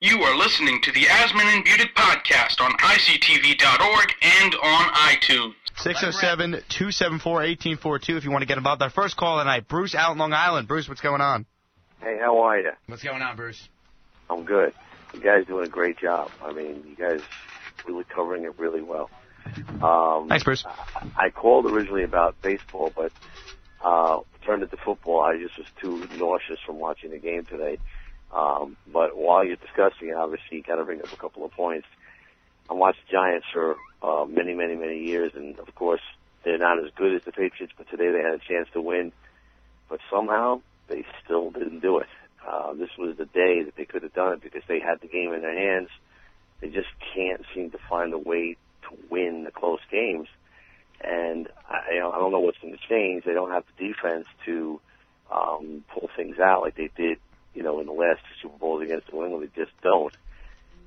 [0.01, 5.55] You are listening to the Asman and Budick podcast on ICTV.org and on iTunes.
[5.77, 8.83] 607-274-1842 if you want to get involved.
[8.83, 10.69] Our first call tonight, Bruce out in Long Island.
[10.69, 11.47] Bruce, what's going on?
[12.01, 12.71] Hey, how are you?
[12.87, 13.69] What's going on, Bruce?
[14.31, 14.73] I'm good.
[15.15, 16.31] You guys doing a great job.
[16.43, 17.21] I mean, you guys
[17.87, 19.11] really covering it really well.
[19.83, 20.65] Um, Thanks, Bruce.
[20.65, 23.13] I, I called originally about baseball, but
[23.85, 25.21] uh, turned it to football.
[25.21, 27.79] I just was too nauseous from watching the game today.
[28.35, 31.53] Um, but while you're discussing it, obviously you got to bring up a couple of
[31.53, 31.87] points.
[32.71, 36.01] I watched the Giants for uh, many, many, many years, and of course
[36.45, 37.75] they're not as good as the Patriots.
[37.77, 39.13] But today they had a chance to win,
[39.91, 42.07] but somehow they still didn't do it.
[42.47, 45.07] Uh, this was the day that they could have done it because they had the
[45.07, 45.89] game in their hands.
[46.61, 50.29] They just can't seem to find a way to win the close games.
[51.03, 53.25] And I, I don't know what's going to change.
[53.25, 54.81] They don't have the defense to
[55.33, 57.19] um, pull things out like they did,
[57.55, 59.51] you know, in the last Super Bowls against New England.
[59.55, 60.13] They just don't.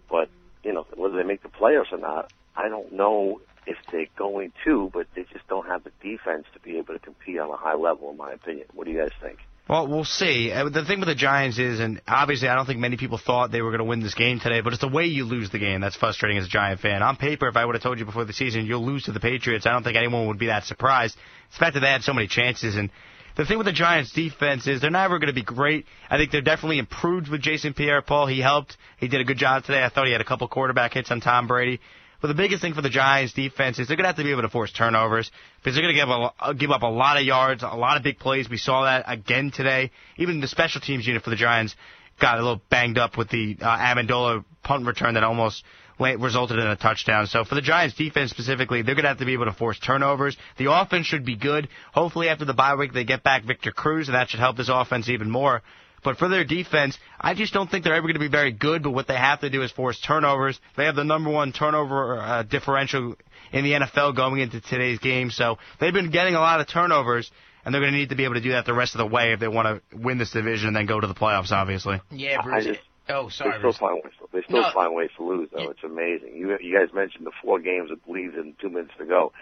[0.10, 0.30] But
[0.64, 4.54] you know, whether they make the playoffs or not, I don't know if they're going
[4.66, 4.90] to.
[4.94, 7.76] But they just don't have the defense to be able to compete on a high
[7.76, 8.68] level, in my opinion.
[8.74, 9.40] What do you guys think?
[9.68, 10.52] Well, we'll see.
[10.52, 13.52] Uh, The thing with the Giants is, and obviously I don't think many people thought
[13.52, 15.58] they were going to win this game today, but it's the way you lose the
[15.58, 17.02] game that's frustrating as a Giant fan.
[17.02, 19.20] On paper, if I would have told you before the season you'll lose to the
[19.20, 21.18] Patriots, I don't think anyone would be that surprised.
[21.48, 22.92] It's the fact that they had so many chances, and
[23.38, 25.86] the thing with the Giants defense is they're never going to be great.
[26.10, 28.28] I think they're definitely improved with Jason Pierre-Paul.
[28.28, 28.78] He helped.
[28.98, 29.84] He did a good job today.
[29.84, 31.82] I thought he had a couple quarterback hits on Tom Brady.
[32.26, 34.32] But the biggest thing for the Giants defense is they're going to have to be
[34.32, 37.24] able to force turnovers because they're going to give, a, give up a lot of
[37.24, 38.50] yards, a lot of big plays.
[38.50, 39.92] We saw that again today.
[40.18, 41.76] Even the special teams unit for the Giants
[42.20, 45.64] got a little banged up with the uh, Amendola punt return that almost
[46.00, 47.28] resulted in a touchdown.
[47.28, 49.78] So for the Giants defense specifically, they're going to have to be able to force
[49.78, 50.36] turnovers.
[50.58, 51.70] The offense should be good.
[51.94, 54.72] Hopefully after the bye week they get back Victor Cruz and that should help this
[54.74, 55.62] offense even more.
[56.06, 58.84] But for their defense, I just don't think they're ever going to be very good.
[58.84, 60.58] But what they have to do is force turnovers.
[60.78, 63.16] They have the number one turnover uh, differential
[63.52, 65.32] in the NFL going into today's game.
[65.32, 67.30] So they've been getting a lot of turnovers,
[67.66, 69.08] and they're going to need to be able to do that the rest of the
[69.08, 72.00] way if they want to win this division and then go to the playoffs, obviously.
[72.12, 72.66] Yeah, I Bruce.
[72.66, 73.78] just- oh, They sorry, still Bruce.
[73.78, 74.14] find ways.
[74.32, 74.72] They still No.
[74.72, 75.64] find ways to lose, though.
[75.64, 75.70] Yeah.
[75.72, 76.36] It's amazing.
[76.36, 79.34] You you guys mentioned the four games with leads in two minutes to go.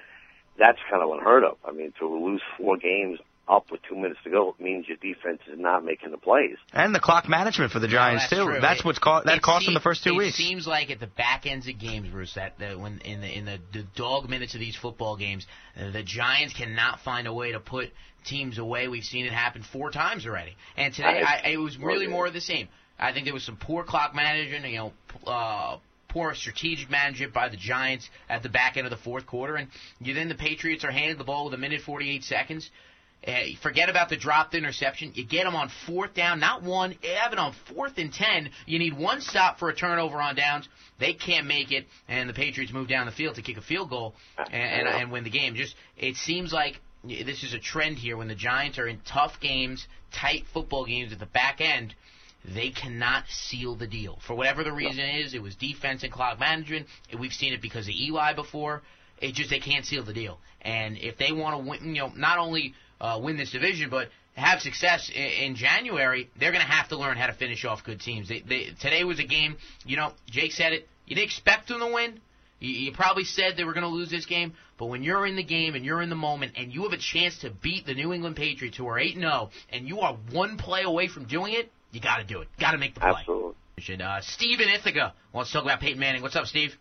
[0.57, 1.57] That's kind of unheard of.
[1.67, 5.41] I mean, to lose four games up with two minutes to go means your defense
[5.51, 6.55] is not making the plays.
[6.71, 8.45] And the clock management for the Giants that's too.
[8.45, 8.61] true.
[8.61, 10.39] That's It- what's co- that it cost them the first two it weeks.
[10.39, 13.27] It seems like at the back ends of games, Bruce, that the, when in the
[13.37, 15.45] in the, the dog minutes of these football games,
[15.77, 17.91] uh, the Giants cannot find a way to put
[18.25, 18.87] teams away.
[18.87, 22.25] We've seen it happen four times already, and today I- I, it was really more
[22.27, 22.69] of the same.
[22.97, 24.93] I think there was some poor clock management, you know,
[25.27, 25.77] uh,
[26.07, 29.67] poor strategic management by the Giants at the back end of the fourth quarter, and
[29.99, 32.69] you then the Patriots are handed the ball with a minute 48 seconds.
[33.25, 33.31] Uh,
[33.61, 35.11] forget about the dropped interception.
[35.15, 36.95] You get them on fourth down, not one.
[37.01, 38.49] It on fourth and ten.
[38.65, 40.67] You need one stop for a turnover on downs.
[40.99, 43.89] They can't make it, and the Patriots move down the field to kick a field
[43.89, 45.55] goal and, and, and win the game.
[45.55, 49.39] Just it seems like this is a trend here when the Giants are in tough
[49.39, 51.95] games, tight football games at the back end.
[52.45, 55.33] They cannot seal the deal for whatever the reason is.
[55.33, 56.87] It was defense and clock management.
[57.17, 58.81] We've seen it because of Eli before.
[59.21, 60.39] It just they can't seal the deal.
[60.61, 64.09] And if they want to win, you know, not only uh, win this division, but
[64.35, 67.83] have success in, in January, they're going to have to learn how to finish off
[67.83, 68.29] good teams.
[68.29, 69.57] They, they, today was a game.
[69.85, 70.87] You know, Jake said it.
[71.05, 72.19] You didn't expect them to win.
[72.59, 75.35] You, you probably said they were going to lose this game, but when you're in
[75.35, 77.93] the game and you're in the moment and you have a chance to beat the
[77.93, 81.53] New England Patriots, who are 8 0, and you are one play away from doing
[81.53, 82.47] it, you got to do it.
[82.59, 83.11] Got to make the play.
[83.19, 83.53] Absolutely.
[83.79, 86.21] Should, uh, Steve in Ithaca wants to talk about Peyton Manning.
[86.21, 86.75] What's up, Steve?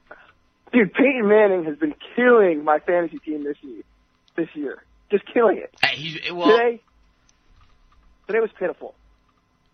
[0.73, 3.83] Dude, Peyton Manning has been killing my fantasy team this year.
[4.37, 5.71] This year, just killing it.
[5.81, 6.57] Hey, he's well.
[6.57, 6.81] Today,
[8.27, 8.95] today was pitiful.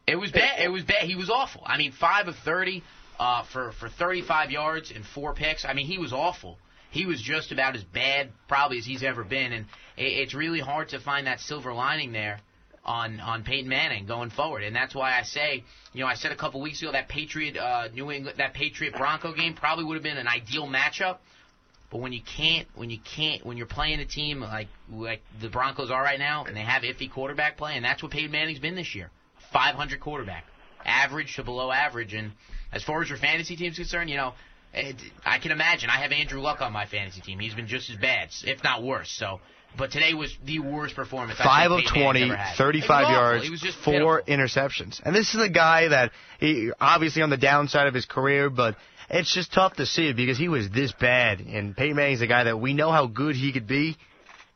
[0.06, 0.60] It was bad.
[0.60, 1.04] It was bad.
[1.06, 1.62] He was awful.
[1.64, 2.82] I mean, five of thirty
[3.18, 5.64] uh, for for 35 yards and four picks.
[5.64, 6.58] I mean, he was awful.
[6.90, 10.60] he was just about as bad probably as he's ever been, and it, it's really
[10.60, 12.40] hard to find that silver lining there
[12.84, 16.32] on on Peyton Manning going forward, and that's why I say, you know, I said
[16.32, 19.94] a couple weeks ago that Patriot uh, New England that Patriot Bronco game probably would
[19.94, 21.18] have been an ideal matchup.
[21.90, 25.48] But when you can't, when you can't, when you're playing a team like like the
[25.48, 28.58] Broncos are right now, and they have iffy quarterback play, and that's what Peyton Manning's
[28.58, 29.10] been this year,
[29.52, 30.44] 500 quarterback,
[30.84, 32.12] average to below average.
[32.12, 32.32] And
[32.72, 34.34] as far as your fantasy team's concerned, you know,
[34.74, 35.88] it, I can imagine.
[35.88, 37.38] I have Andrew Luck on my fantasy team.
[37.38, 39.10] He's been just as bad, if not worse.
[39.10, 39.40] So,
[39.78, 41.38] but today was the worst performance.
[41.38, 42.56] Five of Peyton 20, Manning's ever had.
[42.58, 43.12] 35 It was awful.
[43.14, 44.34] yards, four pitiful.
[44.36, 45.00] interceptions.
[45.02, 48.76] And this is a guy that he obviously on the downside of his career, but
[49.10, 51.40] it's just tough to see because he was this bad.
[51.40, 53.96] And Peyton Manning's a guy that we know how good he could be,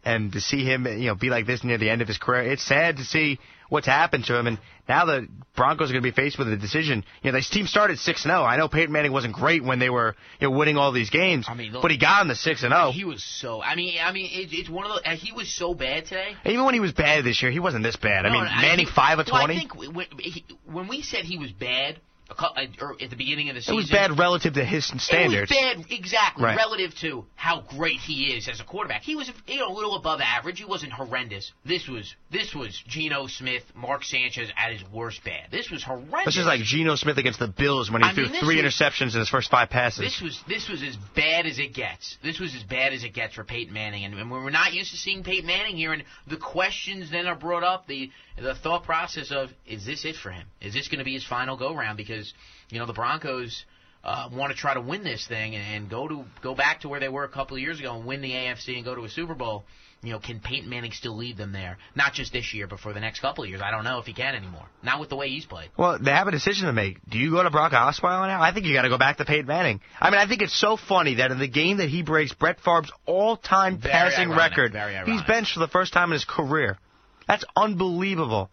[0.04, 2.42] and to see him, you know, be like this near the end of his career,
[2.52, 3.38] it's sad to see
[3.68, 4.46] what's happened to him.
[4.48, 7.04] And now the Broncos are going to be faced with a decision.
[7.22, 8.42] You know, this team started six and zero.
[8.42, 11.46] I know Peyton Manning wasn't great when they were you know winning all these games,
[11.48, 12.76] I mean, look- but he got on the six and oh.
[12.76, 12.90] zero.
[12.92, 13.62] He was so.
[13.62, 15.00] I mean, I mean, it, it's one of those.
[15.06, 16.34] uh, He was so bad today.
[16.44, 18.26] Even when he was bad this year, he wasn't this bad.
[18.26, 19.54] I No, mean, I Manning think- five of well, twenty.
[19.56, 22.02] I think when, he, when we said he was bad a cou- or
[22.38, 25.50] Uh, er, at the beginning of the It season, was bad relative to his standards.
[25.50, 26.56] It was bad, exactly, Right.
[26.56, 29.02] relative to how great he is as a quarterback.
[29.02, 30.58] He was, you know, a little above average.
[30.58, 31.52] He wasn't horrendous.
[31.64, 35.50] This was, this was Geno Smith, Mark Sanchez at his worst bad.
[35.50, 36.24] This was horrendous.
[36.26, 38.74] This is like Geno Smith against the Bills when he I threw mean, three was-
[38.74, 39.98] interceptions in his first five passes.
[40.00, 42.16] This was this was as bad as it gets.
[42.22, 44.90] This was as bad as it gets for Peyton Manning, and, and we're not used
[44.92, 45.92] to seeing Peyton Manning here.
[45.92, 47.86] And the questions then are brought up.
[47.86, 50.46] The the thought process of is this it for him?
[50.60, 51.96] Is this going to be his final go round?
[51.96, 52.21] Because
[52.70, 53.64] you know the Broncos
[54.04, 56.88] uh, want to try to win this thing and, and go to go back to
[56.88, 59.04] where they were a couple of years ago and win the AFC and go to
[59.04, 59.64] a Super Bowl.
[60.04, 61.78] You know, can Peyton Manning still lead them there?
[61.94, 63.60] Not just this year, but for the next couple of years.
[63.62, 64.66] I don't know if he can anymore.
[64.82, 65.70] Not with the way he's played.
[65.76, 66.98] well, they have a decision to make.
[67.08, 68.42] Do you go to Brock Osweiler now?
[68.42, 69.80] I think you got to go back to Peyton Manning.
[70.00, 72.58] I mean, I think it's so funny that in the game that he breaks Brett
[72.58, 76.78] Favre's all-time Very passing ironic, record, he's benched for the first time in his career.
[77.28, 78.50] That's unbelievable.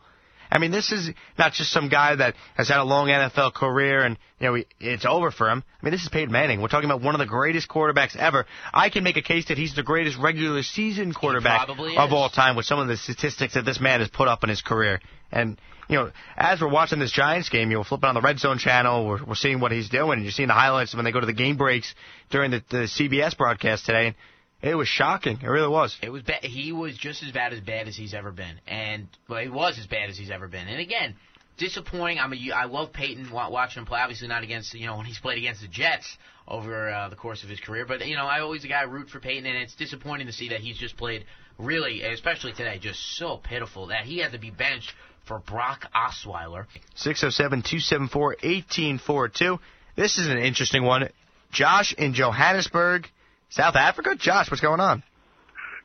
[0.51, 4.03] I mean, this is not just some guy that has had a long NFL career
[4.03, 5.63] and you know he, it's over for him.
[5.81, 6.61] I mean, this is Peyton Manning.
[6.61, 8.45] We're talking about one of the greatest quarterbacks ever.
[8.73, 11.97] I can make a case that he's the greatest regular season quarterback of is.
[11.97, 14.61] all time with some of the statistics that this man has put up in his
[14.61, 14.99] career.
[15.31, 18.39] And you know, as we're watching this Giants game, you know, flipping on the Red
[18.39, 21.11] Zone channel, we're, we're seeing what he's doing, and you're seeing the highlights when they
[21.11, 21.95] go to the game breaks
[22.29, 24.15] during the, the CBS broadcast today.
[24.61, 25.39] It was shocking.
[25.41, 25.97] It really was.
[26.01, 26.43] It was bad.
[26.43, 29.79] He was just as bad as bad as he's ever been, and well, he was
[29.79, 30.67] as bad as he's ever been.
[30.67, 31.15] And again,
[31.57, 32.19] disappointing.
[32.19, 34.01] I'm a, I love Peyton watching him play.
[34.01, 36.17] Obviously, not against you know when he's played against the Jets
[36.47, 39.09] over uh, the course of his career, but you know I always a guy root
[39.09, 41.25] for Peyton, and it's disappointing to see that he's just played
[41.57, 44.93] really, especially today, just so pitiful that he had to be benched
[45.25, 46.65] for Brock Osweiler.
[46.97, 49.59] 607-274-1842.
[49.95, 51.09] This is an interesting one.
[51.51, 53.07] Josh in Johannesburg,
[53.49, 54.15] South Africa.
[54.17, 55.03] Josh, what's going on?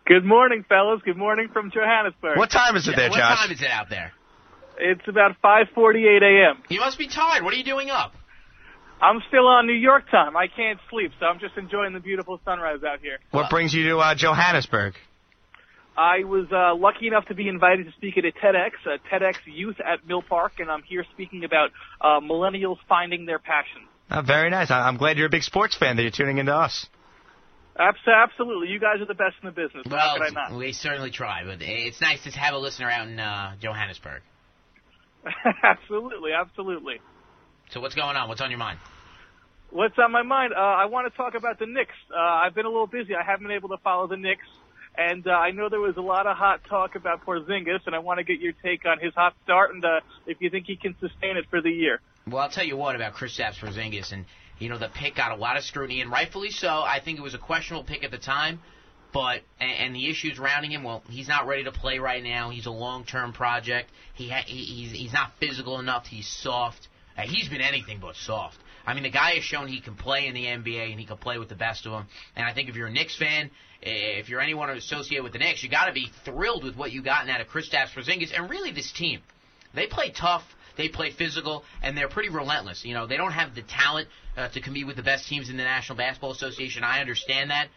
[0.06, 1.00] Good morning, fellas.
[1.04, 2.36] Good morning from Johannesburg.
[2.36, 3.30] What time is it there, what Josh?
[3.30, 4.12] What time is it out there?
[4.78, 6.62] It's about 5:48 a.m.
[6.68, 7.42] You must be tired.
[7.44, 8.12] What are you doing up?
[9.00, 10.36] I'm still on New York time.
[10.36, 13.18] I can't sleep, so I'm just enjoying the beautiful sunrise out here.
[13.30, 14.94] What brings you to uh, Johannesburg?
[15.96, 19.36] I was uh, lucky enough to be invited to speak at a TEDx, a TEDx
[19.46, 23.82] Youth at Mill Park, and I'm here speaking about uh, millennials finding their passion.
[24.10, 24.70] Uh, very nice.
[24.70, 26.86] I- I'm glad you're a big sports fan that you're tuning into us.
[27.78, 29.84] Abs- Absolutely, you guys are the best in the business.
[29.86, 30.58] How Well, could I not?
[30.58, 34.22] we certainly try, but it's nice to have a listener out in uh, Johannesburg.
[35.62, 37.00] absolutely, absolutely.
[37.70, 38.28] So what's going on?
[38.28, 38.78] What's on your mind?
[39.70, 40.52] What's on my mind?
[40.54, 41.94] Uh, I want to talk about the Knicks.
[42.14, 43.14] Uh, I've been a little busy.
[43.14, 44.46] I haven't been able to follow the Knicks,
[44.96, 47.98] and uh, I know there was a lot of hot talk about Porzingis, and I
[47.98, 50.76] want to get your take on his hot start and uh, if you think he
[50.76, 52.00] can sustain it for the year.
[52.26, 54.26] Well, I'll tell you what about Kristaps Porzingis, and
[54.58, 56.68] you know the pick got a lot of scrutiny, and rightfully so.
[56.68, 58.60] I think it was a questionable pick at the time,
[59.12, 60.82] but and, and the issues surrounding him.
[60.84, 62.50] Well, he's not ready to play right now.
[62.50, 63.90] He's a long-term project.
[64.14, 66.06] He, ha- he he's he's not physical enough.
[66.06, 66.88] He's soft.
[67.16, 68.58] Uh, he's been anything but soft.
[68.86, 71.16] I mean, the guy has shown he can play in the NBA and he can
[71.16, 72.06] play with the best of them.
[72.36, 75.62] And I think if you're a Knicks fan, if you're anyone associated with the Knicks,
[75.62, 78.72] you got to be thrilled with what you gotten out of Kristaps Porzingis and really
[78.72, 79.20] this team.
[79.74, 80.44] They play tough,
[80.76, 82.84] they play physical, and they're pretty relentless.
[82.84, 85.56] You know, they don't have the talent uh, to compete with the best teams in
[85.56, 86.84] the National Basketball Association.
[86.84, 87.68] I understand that,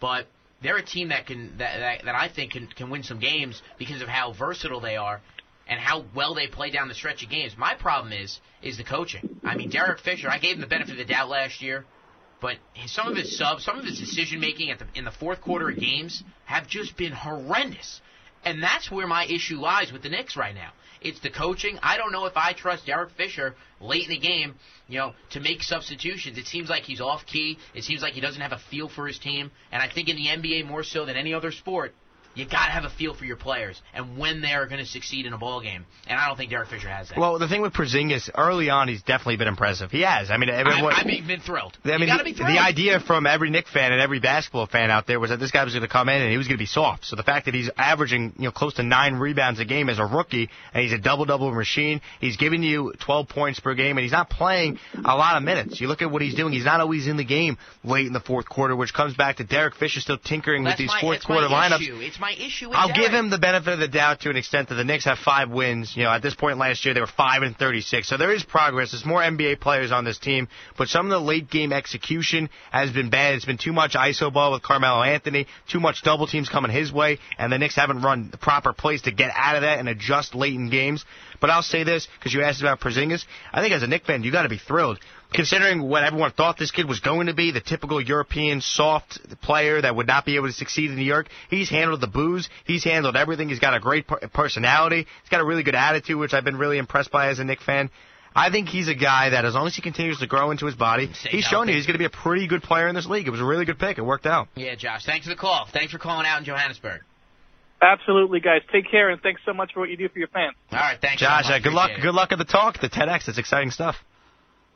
[0.00, 0.26] but
[0.62, 3.62] they're a team that can that that, that I think can can win some games
[3.78, 5.20] because of how versatile they are
[5.68, 7.54] and how well they play down the stretch of games.
[7.56, 9.40] My problem is is the coaching.
[9.44, 11.84] I mean, Derek Fisher, I gave him the benefit of the doubt last year,
[12.40, 15.40] but some of his subs, some of his decision making at the in the fourth
[15.40, 18.00] quarter of games have just been horrendous.
[18.44, 20.72] And that's where my issue lies with the Knicks right now.
[21.00, 21.78] It's the coaching.
[21.82, 24.54] I don't know if I trust Derek Fisher late in the game,
[24.86, 26.36] you know, to make substitutions.
[26.36, 27.58] It seems like he's off key.
[27.74, 29.50] It seems like he doesn't have a feel for his team.
[29.72, 31.94] And I think in the NBA more so than any other sport,
[32.34, 35.26] you got to have a feel for your players and when they're going to succeed
[35.26, 35.84] in a ball game.
[36.06, 37.18] And I don't think Derek Fisher has that.
[37.18, 39.90] Well, the thing with Porzingis, early on, he's definitely been impressive.
[39.90, 40.30] He has.
[40.30, 41.76] I mean, I've, everyone, I've been thrilled.
[41.84, 42.56] I mean, you got to be the, thrilled.
[42.56, 45.50] the idea from every Knick fan and every basketball fan out there was that this
[45.50, 47.04] guy was going to come in and he was going to be soft.
[47.04, 49.98] So the fact that he's averaging, you know, close to nine rebounds a game as
[49.98, 54.04] a rookie and he's a double-double machine, he's giving you 12 points per game and
[54.04, 55.80] he's not playing a lot of minutes.
[55.80, 58.20] You look at what he's doing; he's not always in the game late in the
[58.20, 61.48] fourth quarter, which comes back to Derek Fisher still tinkering with these my, fourth quarter
[61.48, 62.19] lineups.
[62.20, 64.74] My issue with I'll give him the benefit of the doubt to an extent that
[64.74, 65.96] the Knicks have five wins.
[65.96, 68.42] You know, at this point last year they were five and thirty-six, so there is
[68.42, 68.92] progress.
[68.92, 72.90] There's more NBA players on this team, but some of the late game execution has
[72.90, 73.36] been bad.
[73.36, 76.92] It's been too much iso ball with Carmelo Anthony, too much double teams coming his
[76.92, 79.88] way, and the Knicks haven't run the proper plays to get out of that and
[79.88, 81.06] adjust late in games.
[81.40, 83.24] But I'll say this because you asked about Porzingis.
[83.50, 84.98] I think as a Knicks fan, you got to be thrilled.
[85.32, 89.80] Considering what everyone thought this kid was going to be, the typical European soft player
[89.80, 92.48] that would not be able to succeed in New York, he's handled the booze.
[92.64, 93.48] He's handled everything.
[93.48, 95.06] He's got a great personality.
[95.22, 97.64] He's got a really good attitude, which I've been really impressed by as a Knicks
[97.64, 97.90] fan.
[98.34, 100.76] I think he's a guy that, as long as he continues to grow into his
[100.76, 103.06] body, Stay he's shown you he's going to be a pretty good player in this
[103.06, 103.26] league.
[103.26, 103.98] It was a really good pick.
[103.98, 104.48] It worked out.
[104.54, 105.04] Yeah, Josh.
[105.04, 105.66] Thanks for the call.
[105.72, 107.00] Thanks for calling out in Johannesburg.
[107.82, 108.60] Absolutely, guys.
[108.70, 110.54] Take care and thanks so much for what you do for your fans.
[110.70, 111.22] All right, thanks.
[111.22, 111.90] Josh, so uh, good luck.
[111.90, 112.02] It.
[112.02, 113.28] Good luck at the talk, the TEDx.
[113.28, 113.96] It's exciting stuff.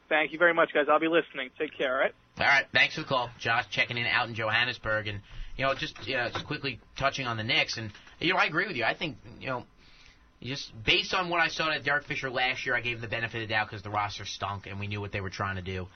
[0.08, 0.86] Thank you very much, guys.
[0.90, 1.50] I'll be listening.
[1.58, 1.94] Take care.
[1.94, 2.14] All right.
[2.38, 3.64] All right, thanks for the call, Josh.
[3.70, 5.20] Checking in out in Johannesburg, and
[5.56, 8.46] you know, just you know, just quickly touching on the Knicks, and you know, I
[8.46, 8.84] agree with you.
[8.84, 9.64] I think you know,
[10.42, 13.42] just based on what I saw at Derek Fisher last year, I gave the benefit
[13.42, 15.62] of the doubt because the roster stunk, and we knew what they were trying to
[15.62, 15.86] do.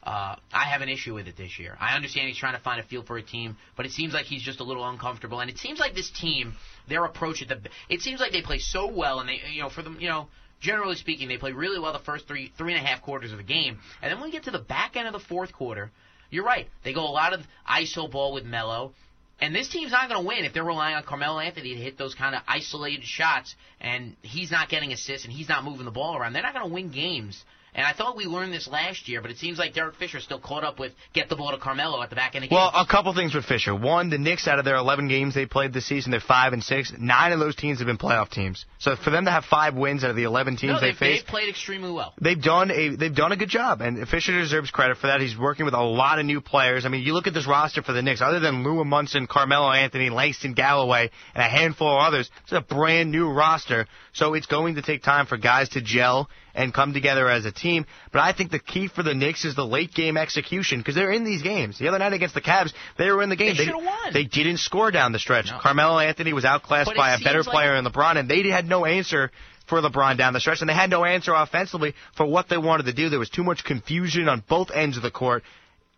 [0.00, 1.76] Uh, I have an issue with it this year.
[1.80, 4.26] I understand he's trying to find a feel for a team, but it seems like
[4.26, 5.40] he's just a little uncomfortable.
[5.40, 6.54] And it seems like this team,
[6.88, 9.68] their approach at the, it seems like they play so well, and they, you know,
[9.68, 10.28] for them, you know,
[10.60, 13.38] generally speaking, they play really well the first three, three and a half quarters of
[13.38, 15.90] the game, and then when we get to the back end of the fourth quarter,
[16.30, 16.68] you're right.
[16.84, 18.92] They go a lot of iso ball with Melo.
[19.40, 21.96] And this team's not going to win if they're relying on Carmelo Anthony to hit
[21.96, 25.92] those kind of isolated shots, and he's not getting assists and he's not moving the
[25.92, 26.32] ball around.
[26.32, 27.44] They're not going to win games.
[27.74, 30.40] And I thought we learned this last year, but it seems like Derek Fisher's still
[30.40, 32.56] caught up with get the ball to Carmelo at the back end of the game.
[32.56, 33.74] Well, a couple things with Fisher.
[33.74, 36.62] One, the Knicks out of their 11 games they played this season, they're five and
[36.62, 36.92] six.
[36.98, 38.64] Nine of those teams have been playoff teams.
[38.78, 41.00] So for them to have five wins out of the 11 teams no, they faced,
[41.00, 42.14] they've played extremely well.
[42.20, 45.20] they've done a they've done a good job, and Fisher deserves credit for that.
[45.20, 46.84] He's working with a lot of new players.
[46.84, 48.20] I mean, you look at this roster for the Knicks.
[48.22, 52.60] Other than Lou Amundson, Carmelo Anthony, Langston Galloway, and a handful of others, it's a
[52.60, 53.86] brand new roster.
[54.12, 56.28] So it's going to take time for guys to gel
[56.58, 57.86] and come together as a team.
[58.12, 61.12] But I think the key for the Knicks is the late game execution because they're
[61.12, 61.78] in these games.
[61.78, 63.54] The other night against the Cavs, they were in the game.
[63.56, 64.12] They should've won.
[64.12, 65.46] They didn't score down the stretch.
[65.50, 65.58] No.
[65.62, 68.68] Carmelo Anthony was outclassed But by a better like- player in LeBron, and they had
[68.68, 69.30] no answer
[69.66, 72.86] for LeBron down the stretch, and they had no answer offensively for what they wanted
[72.86, 73.08] to do.
[73.08, 75.44] There was too much confusion on both ends of the court.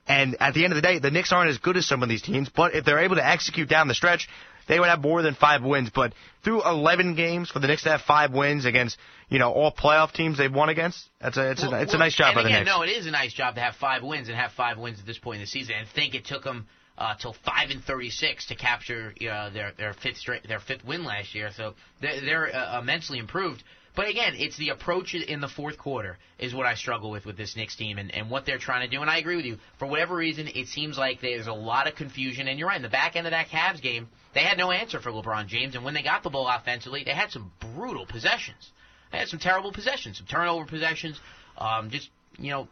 [0.07, 2.09] And at the end of the day, the Knicks aren't as good as some of
[2.09, 4.29] these teams, but if they're able to execute down the stretch,
[4.70, 5.90] they would have more than five wins.
[5.92, 8.96] But through 11 games, for the Knicks to have five wins against,
[9.28, 12.02] you know, all playoff teams they've won against, that's a it's Well, a it's well,
[12.02, 12.70] a nice job by the again, Knicks.
[12.70, 15.06] No, it is a nice job to have five wins and have five wins at
[15.06, 18.46] this point in the season, and think it took them uh, till five and thirty-six
[18.46, 21.50] to capture uh, their their fifth straight their fifth win last year.
[21.56, 23.64] So they're, they're uh, immensely improved.
[23.96, 27.37] But again, it's the approach in the fourth quarter is what I struggle with with
[27.37, 29.02] this Knicks team and, and what they're trying to do.
[29.02, 29.59] And I agree with you.
[29.80, 32.46] For whatever reason, it seems like there's a lot of confusion.
[32.46, 32.76] And you're right.
[32.76, 35.75] In the back end of that Cavs game, they had no answer for LeBron James.
[35.75, 38.71] And when they got the ball offensively, they had some brutal possessions.
[39.12, 41.19] They had some terrible possessions, some turnover possessions.
[41.59, 42.69] Um, just you know,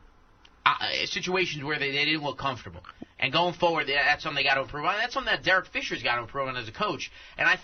[0.64, 2.80] uh, situations where they, they didn't look comfortable.
[3.18, 4.96] And going forward, that's something they got to improve on.
[4.98, 7.10] That's something that Derek Fisher's got to improve on as a coach.
[7.36, 7.58] And I,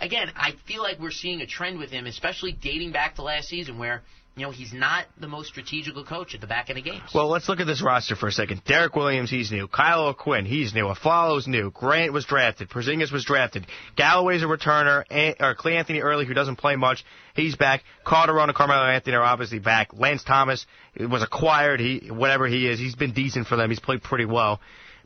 [0.00, 3.48] again, I feel like we're seeing a trend with him, especially dating back to last
[3.48, 4.02] season, where
[4.36, 7.02] you know he's not the most strategical coach at the back end of games.
[7.14, 8.62] Well, let's look at this roster for a second.
[8.64, 9.68] Derrick Williams, he's new.
[9.68, 10.86] Kyle O'Quinn, he's new.
[10.86, 11.70] Afflalo's new.
[11.70, 12.68] Grant was drafted.
[12.68, 13.66] Porzingis was drafted.
[13.96, 15.04] Galloway's a returner.
[15.40, 17.82] Or Cleanthony Early, who doesn't play much, he's back.
[18.04, 19.92] Calderon and Carmelo Anthony are obviously back.
[19.92, 20.66] Lance Thomas
[20.98, 21.78] was acquired.
[21.78, 23.70] He whatever he is, he's been decent for them.
[23.70, 24.60] He's played pretty well.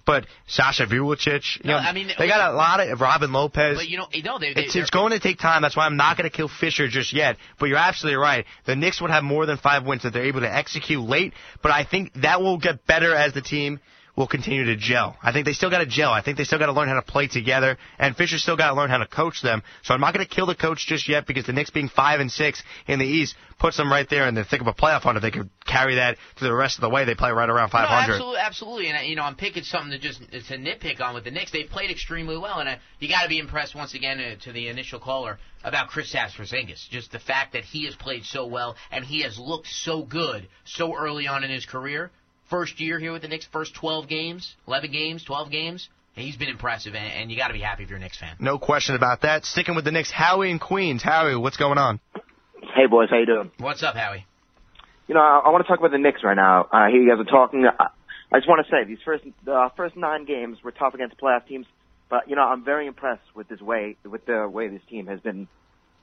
[0.09, 3.77] But Sasha Vujacic, you No, know, I mean, they got a lot of Robin Lopez.
[3.77, 5.61] but you know, no, they, they it's going to take time.
[5.61, 7.37] That's why I'm not going to kill Fisher just yet.
[7.61, 8.47] But you're absolutely right.
[8.64, 11.35] The Knicks would have more than five wins if they're able to execute late.
[11.62, 13.81] But I think that will get better as the team
[14.18, 15.16] will continue to gel.
[15.22, 16.11] I think they still got to gel.
[16.11, 18.70] I think they still got to learn how to play together, and Fisher still got
[18.70, 19.62] to learn how to coach them.
[19.85, 22.18] So I'm not going to kill the coach just yet because the Knicks being five
[22.18, 25.02] and six in the East puts them right there in the thick of a playoff
[25.02, 25.16] hunt.
[25.16, 27.71] If they could carry that to the rest of the way, they play right around
[27.71, 27.88] 500.
[27.88, 28.88] No, absolutely, absolutely.
[28.88, 31.52] And you know, I'm picking something to just to nitpick on with the Knicks.
[31.52, 34.52] They've played extremely well, and uh, you got to be impressed once again uh, to
[34.52, 36.88] the initial caller about Kristaps Porzingis.
[36.90, 40.48] Just the fact that he has played so well and he has looked so good
[40.64, 42.10] so early on in his career.
[42.49, 45.88] First year here with the Knicks, first 12 games, 11 games, 12 games.
[46.15, 48.37] He's been impressive, and, and you got to be happy if you're a Knicks fan.
[48.40, 49.44] No question about that.
[49.44, 51.03] Sticking with the Knicks, Howie in Queens.
[51.03, 52.01] Howie, what's going on?
[52.75, 53.51] Hey boys, how you doing?
[53.59, 54.27] What's up, Howie?
[55.07, 56.67] You know, I, I want to talk about the Knicks right now.
[56.73, 57.67] Uh, here you guys are talking.
[57.67, 57.88] I,
[58.33, 61.46] I just want to say these first uh, first nine games were tough against playoff
[61.46, 61.67] teams,
[62.09, 65.21] but you know I'm very impressed with this way with the way this team has
[65.21, 65.49] been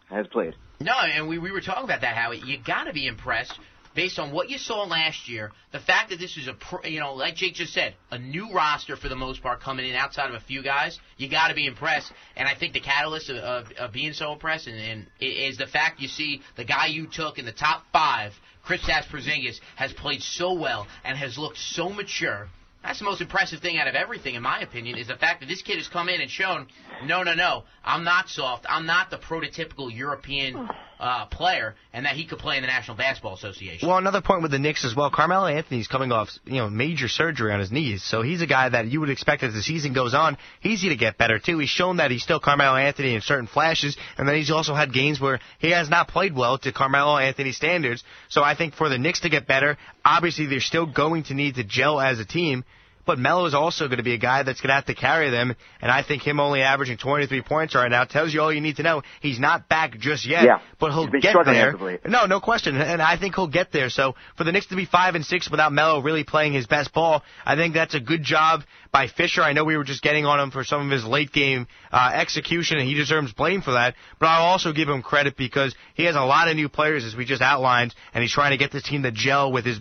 [0.10, 0.56] has played.
[0.80, 2.42] No, and we we were talking about that, Howie.
[2.44, 3.60] You got to be impressed
[3.96, 7.14] based on what you saw last year, the fact that this is a, you know,
[7.14, 10.36] like Jake just said, a new roster for the most part coming in outside of
[10.36, 12.12] a few guys, you got to be impressed.
[12.36, 15.68] And I think the catalyst of, of, of being so impressed and, and is the
[15.68, 18.34] fact you see the guy you took in the top five,
[18.68, 22.50] Kristaps Porzingis, has played so well and has looked so mature.
[22.86, 25.48] That's the most impressive thing out of everything, in my opinion, is the fact that
[25.48, 26.68] this kid has come in and shown,
[27.04, 28.68] no, no, no, I'm not soft.
[28.70, 30.70] I'm not the prototypical European
[31.00, 33.88] uh, player, and that he could play in the National Basketball Association.
[33.88, 35.10] Well, another point with the Knicks as well.
[35.10, 38.70] Carmelo Anthony's coming off, you know, major surgery on his knees, so he's a guy
[38.70, 41.60] that you would expect as the season goes on, he's going to get better too.
[41.60, 44.94] He's shown that he's still Carmelo Anthony in certain flashes, and then he's also had
[44.94, 48.04] games where he has not played well to Carmelo Anthony standards.
[48.30, 51.56] So I think for the Knicks to get better, obviously they're still going to need
[51.56, 52.64] to gel as a team.
[53.06, 55.30] But Melo is also going to be a guy that's going to have to carry
[55.30, 58.62] them, and I think him only averaging 23 points right now tells you all you
[58.62, 59.04] need to know.
[59.22, 60.60] He's not back just yet, yeah.
[60.80, 61.68] but he'll get there.
[61.68, 62.00] Actively.
[62.06, 63.90] No, no question, and I think he'll get there.
[63.90, 66.94] So for the Knicks to be five and six without Melo really playing his best
[66.94, 69.42] ball, I think that's a good job by Fisher.
[69.42, 72.12] I know we were just getting on him for some of his late game uh,
[72.14, 73.96] execution, and he deserves blame for that.
[74.20, 77.16] But I'll also give him credit because he has a lot of new players, as
[77.16, 79.80] we just outlined, and he's trying to get this team to gel with his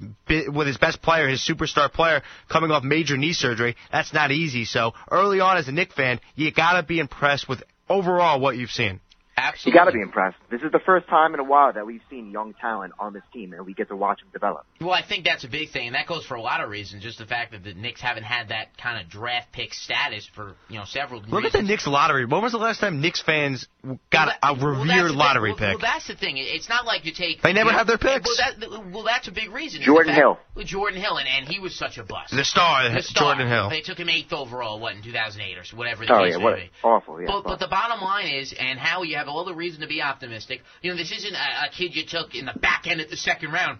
[0.48, 3.76] with his best player, his superstar player, coming off major knee surgery.
[3.92, 4.64] That's not easy.
[4.64, 8.70] So early on, as a Knick fan, you gotta be impressed with overall what you've
[8.70, 9.00] seen.
[9.36, 9.70] Absolutely.
[9.72, 10.36] You got to be impressed.
[10.50, 13.22] This is the first time in a while that we've seen young talent on this
[13.32, 14.64] team, and we get to watch them develop.
[14.80, 17.02] Well, I think that's a big thing, and that goes for a lot of reasons.
[17.02, 20.54] Just the fact that the Knicks haven't had that kind of draft pick status for
[20.68, 21.20] you know several.
[21.20, 21.32] Years.
[21.32, 21.54] Look reasons.
[21.54, 22.26] at the Knicks lottery.
[22.26, 25.58] When was the last time Knicks fans got well, that, a revered well, lottery well,
[25.58, 25.82] pick?
[25.82, 26.36] Well, that's the thing.
[26.38, 27.42] It's not like you take.
[27.42, 28.28] They never you know, have their picks.
[28.38, 29.82] Well, that, well, that's a big reason.
[29.82, 30.38] Jordan fact, Hill.
[30.64, 32.34] Jordan Hill, and, and he was such a bust.
[32.34, 33.34] The star, the star.
[33.34, 33.70] Jordan Hill.
[33.70, 36.44] They took him eighth overall, what in 2008 or whatever the oh, case yeah, may
[36.44, 36.70] what be.
[36.82, 37.20] awful.
[37.20, 39.86] Yeah, But, but the bottom line is, and how you have all the reason to
[39.86, 40.60] be optimistic.
[40.82, 43.16] You know, this isn't a, a kid you took in the back end of the
[43.16, 43.78] second round.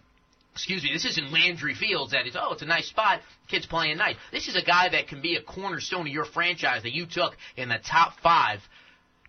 [0.52, 3.96] Excuse me, this isn't Landry Fields that is, oh, it's a nice spot, kid's playing
[3.96, 4.14] nice.
[4.30, 7.36] This is a guy that can be a cornerstone of your franchise that you took
[7.56, 8.60] in the top five.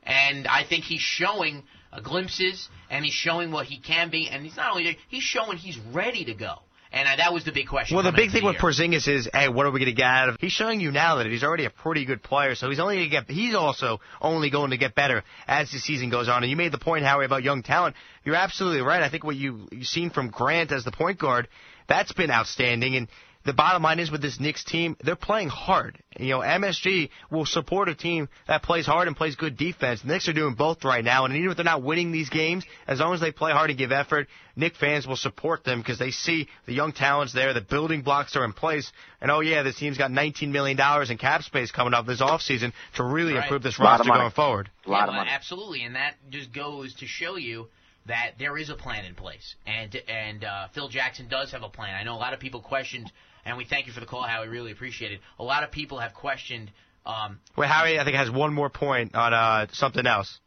[0.04, 4.44] And I think he's showing uh, glimpses, and he's showing what he can be, and
[4.44, 6.58] he's not only, he's showing he's ready to go.
[6.96, 7.96] And uh, that was the big question.
[7.96, 8.72] Well, the big thing with the year.
[8.72, 10.38] Porzingis is, hey, what are we going to get out of?
[10.40, 13.10] He's showing you now that he's already a pretty good player, so he's only going
[13.10, 13.30] to get.
[13.30, 16.42] He's also only going to get better as the season goes on.
[16.44, 17.98] And you made the point, Howie, about young talent.
[18.24, 19.02] You're absolutely right.
[19.02, 21.50] I think what you you've seen from Grant as the point guard,
[21.90, 22.96] that's been outstanding.
[22.96, 23.10] And
[23.46, 26.02] the bottom line is with this Knicks team, they're playing hard.
[26.18, 30.02] You know, MSG will support a team that plays hard and plays good defense.
[30.02, 32.64] The Knicks are doing both right now, and even if they're not winning these games,
[32.88, 36.00] as long as they play hard and give effort, Knick fans will support them because
[36.00, 38.92] they see the young talents there, the building blocks are in place,
[39.22, 40.80] and oh yeah, this team's got $19 million
[41.10, 43.44] in cap space coming up this offseason to really Right.
[43.44, 44.70] improve this roster going forward.
[44.86, 45.30] a lot yeah, of money.
[45.32, 47.68] Absolutely, and that just goes to show you
[48.08, 51.70] that there is a plan in place, and and uh, Phil Jackson does have a
[51.70, 51.96] plan.
[51.96, 53.12] I know a lot of people questioned,
[53.46, 54.48] and we thank you for the call, Howie.
[54.48, 55.20] really appreciate it.
[55.40, 56.72] A lot of people have questioned.
[57.06, 60.40] Um, Well, Howie, I think has one more point on uh, something else.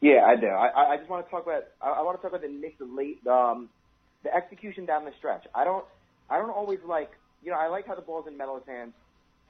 [0.00, 0.46] Yeah, I do.
[0.46, 1.64] I, I- I just want to talk about.
[1.80, 3.68] I, I want to talk about the Knicks late, um,
[4.22, 5.44] the execution down the stretch.
[5.54, 5.84] I don't.
[6.30, 7.10] I don't always like.
[7.42, 8.92] You know, I like how the ball's in Melo's hands.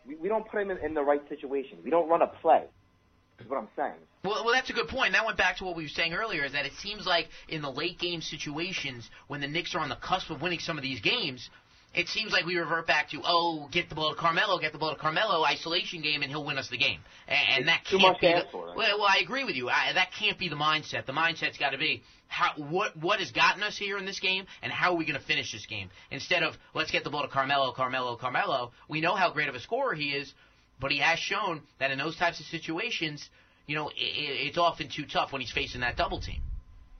[0.06, 1.78] We, we don't put him in, in the right situation.
[1.84, 2.64] We don't run a play.
[3.38, 3.96] Is what I'm saying.
[4.24, 5.12] well, well, that's a good point.
[5.12, 7.60] That went back to what we were saying earlier, is that it seems like in
[7.60, 10.82] the late game situations, when the Knicks are on the cusp of winning some of
[10.82, 11.50] these games,
[11.96, 14.78] it seems like we revert back to, oh, get the ball to Carmelo, get the
[14.78, 17.00] ball to Carmelo, isolation game, and he'll win us the game.
[17.26, 19.70] And, and that can't much be the, for, well, well, I agree with you.
[19.70, 21.06] I, that can't be the mindset.
[21.06, 24.46] The mindset's got to be how what what has gotten us here in this game,
[24.62, 25.88] and how are we going to finish this game?
[26.10, 28.72] Instead of let's get the ball to Carmelo, Carmelo, Carmelo.
[28.88, 30.32] We know how great of a scorer he is,
[30.80, 33.26] but he has shown that in those types of situations,
[33.66, 36.42] you know, it, it's often too tough when he's facing that double team.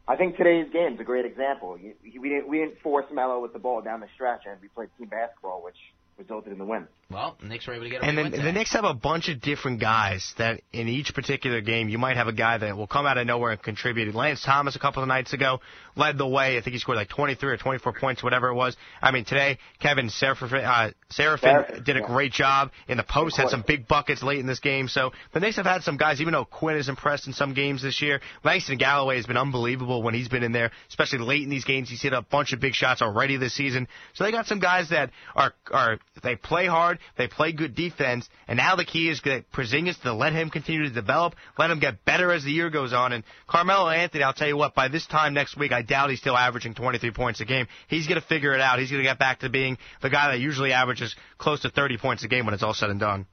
[0.08, 1.76] I think today's game is a great example.
[1.78, 4.60] You, you- we didn't we didn't force Melo with the ball down the stretch, and
[4.60, 5.76] we played team basketball, which
[6.18, 6.86] resulted in the win.
[7.10, 8.94] Well, the Knicks were able to get a And win then the Knicks have a
[8.94, 12.76] bunch of different guys that in each particular game you might have a guy that
[12.76, 14.14] will come out of nowhere and contribute.
[14.14, 15.60] Lance Thomas a couple of nights ago
[15.96, 16.56] led the way.
[16.56, 18.76] I think he scored like 23 or 24 points, whatever it was.
[19.02, 23.64] I mean today Kevin Seraphin, uh, did a great job in the post, had some
[23.66, 24.88] big buckets late in this game.
[24.88, 27.82] So the Knicks have had some guys, even though Quinn is impressed in some games
[27.82, 28.20] this year.
[28.44, 31.88] Langston Galloway has been unbelievable when he's been in there, especially late in these games.
[31.88, 33.88] He's hit a bunch of big shots already this season.
[34.14, 38.28] So they got some guys that are are they play hard, they play good defense,
[38.48, 41.80] and now the key is that Porzingis to let him continue to develop, let him
[41.80, 43.12] get better as the year goes on.
[43.12, 46.20] And Carmelo Anthony, I'll tell you what, by this time next week, I doubt he's
[46.20, 47.66] still averaging 23 points a game.
[47.88, 48.78] He's going to figure it out.
[48.78, 51.98] He's going to get back to being the guy that usually averages close to 30
[51.98, 53.26] points a game when it's all said and done.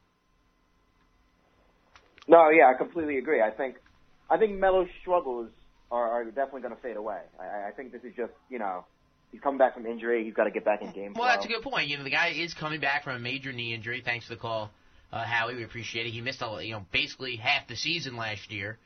[2.27, 3.41] No, yeah, I completely agree.
[3.41, 3.75] I think
[4.29, 5.49] I think Melo's struggles
[5.91, 7.19] are, are definitely going to fade away.
[7.39, 8.85] I, I think this is just you know
[9.31, 10.23] he's coming back from injury.
[10.23, 11.13] He's got to get back in game.
[11.13, 11.27] Well, flow.
[11.27, 11.87] that's a good point.
[11.89, 14.01] You know, the guy is coming back from a major knee injury.
[14.03, 14.71] Thanks for the call,
[15.11, 15.55] uh, Howie.
[15.55, 16.11] We appreciate it.
[16.11, 18.77] He missed, a, you know, basically half the season last year,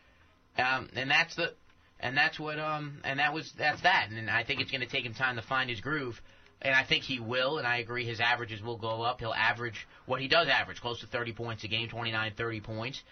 [0.57, 1.53] um, and that's the,
[1.99, 4.09] and that's what, um, and that was that's that.
[4.09, 6.21] And I think it's going to take him time to find his groove.
[6.61, 9.19] And I think he will, and I agree his averages will go up.
[9.19, 13.03] He'll average what he does average, close to 30 points a game, 29, 30 points.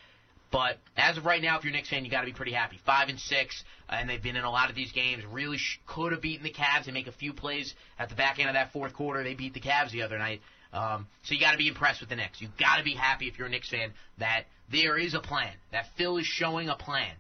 [0.51, 2.53] But as of right now, if you're a Knicks fan, you got to be pretty
[2.53, 2.79] happy.
[2.85, 5.23] Five and six, and they've been in a lot of these games.
[5.25, 6.85] Really sh- could have beaten the Cavs.
[6.85, 9.23] They make a few plays at the back end of that fourth quarter.
[9.23, 10.41] They beat the Cavs the other night.
[10.71, 12.41] Um, so you got to be impressed with the Knicks.
[12.41, 15.53] You got to be happy if you're a Knicks fan that there is a plan.
[15.71, 17.11] That Phil is showing a plan,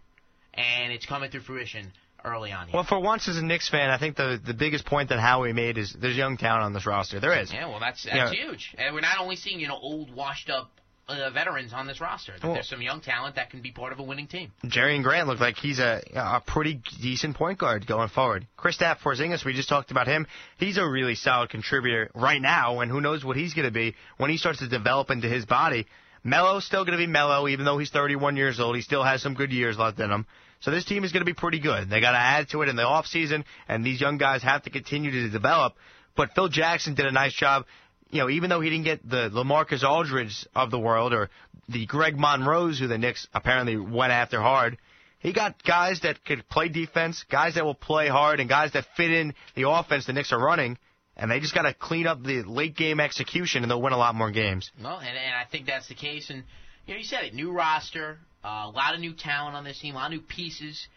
[0.57, 1.91] and it's coming to fruition
[2.23, 2.73] early on here.
[2.75, 5.53] Well, for once as a Knicks fan, I think the the biggest point that Howie
[5.53, 7.19] made is there's young talent on this roster.
[7.19, 7.51] There is.
[7.53, 8.47] yeah, well, that's that's Yeah.
[8.47, 8.73] huge.
[8.77, 10.71] And we're not only seeing you know old, washed up
[11.07, 12.33] uh, veterans on this roster.
[12.41, 14.51] Well- There's some young talent that can be part of a winning team.
[14.65, 18.47] Jerian Grant look like he's a a pretty decent point guard going forward.
[18.57, 20.25] Kristaps Porzingis, we just talked about him.
[20.57, 23.93] He's a really solid contributor right now, and who knows what he's going to be
[24.17, 25.85] when he starts to develop into his body.
[26.23, 28.75] Melo's still going to be mellow, even though he's 31 years old.
[28.75, 30.25] He still has some good years left in him.
[30.65, 31.91] So this team is going to be pretty good.
[31.91, 34.63] They got to add to it in the off season, and these young guys have
[34.63, 35.75] to continue to develop.
[36.17, 37.65] But Phil Jackson did a nice job.
[38.09, 41.29] You know, even though he didn't get the LaMarcus Aldridge of the world or
[41.69, 44.79] the Greg Monroes who the Knicks apparently went after hard,
[45.19, 48.85] he got guys that could play defense, guys that will play hard, and guys that
[48.97, 50.79] fit in the offense the Knicks are running.
[51.15, 53.97] And they just got to clean up the late game execution, and they'll win a
[53.97, 54.71] lot more games.
[54.83, 56.31] Well, and, and I think that's the case.
[56.31, 56.43] And
[56.87, 59.79] you know, you said it, new roster, uh, a lot of new talent on this
[59.79, 60.87] team, a lot of new pieces,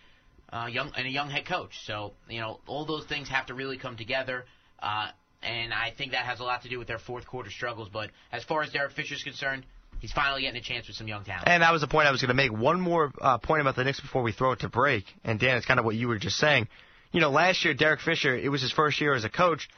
[0.53, 1.73] uh, young and a young head coach.
[1.87, 4.45] So you know, all those things have to really come together.
[4.81, 5.09] Uh,
[5.43, 7.89] and I think that has a lot to do with their fourth quarter struggles.
[7.93, 9.65] But as far as Derek Fisher's concerned,
[10.01, 11.49] he's finally getting a chance with some young talent.
[11.49, 12.53] And that was the point I was going to make.
[12.53, 15.05] One more uh, point about the Knicks before we throw it to break.
[15.25, 16.69] And Dan, it's kind of what you were just saying.
[17.13, 19.69] You know, last year Derek Fisher, it was his first year as a coach.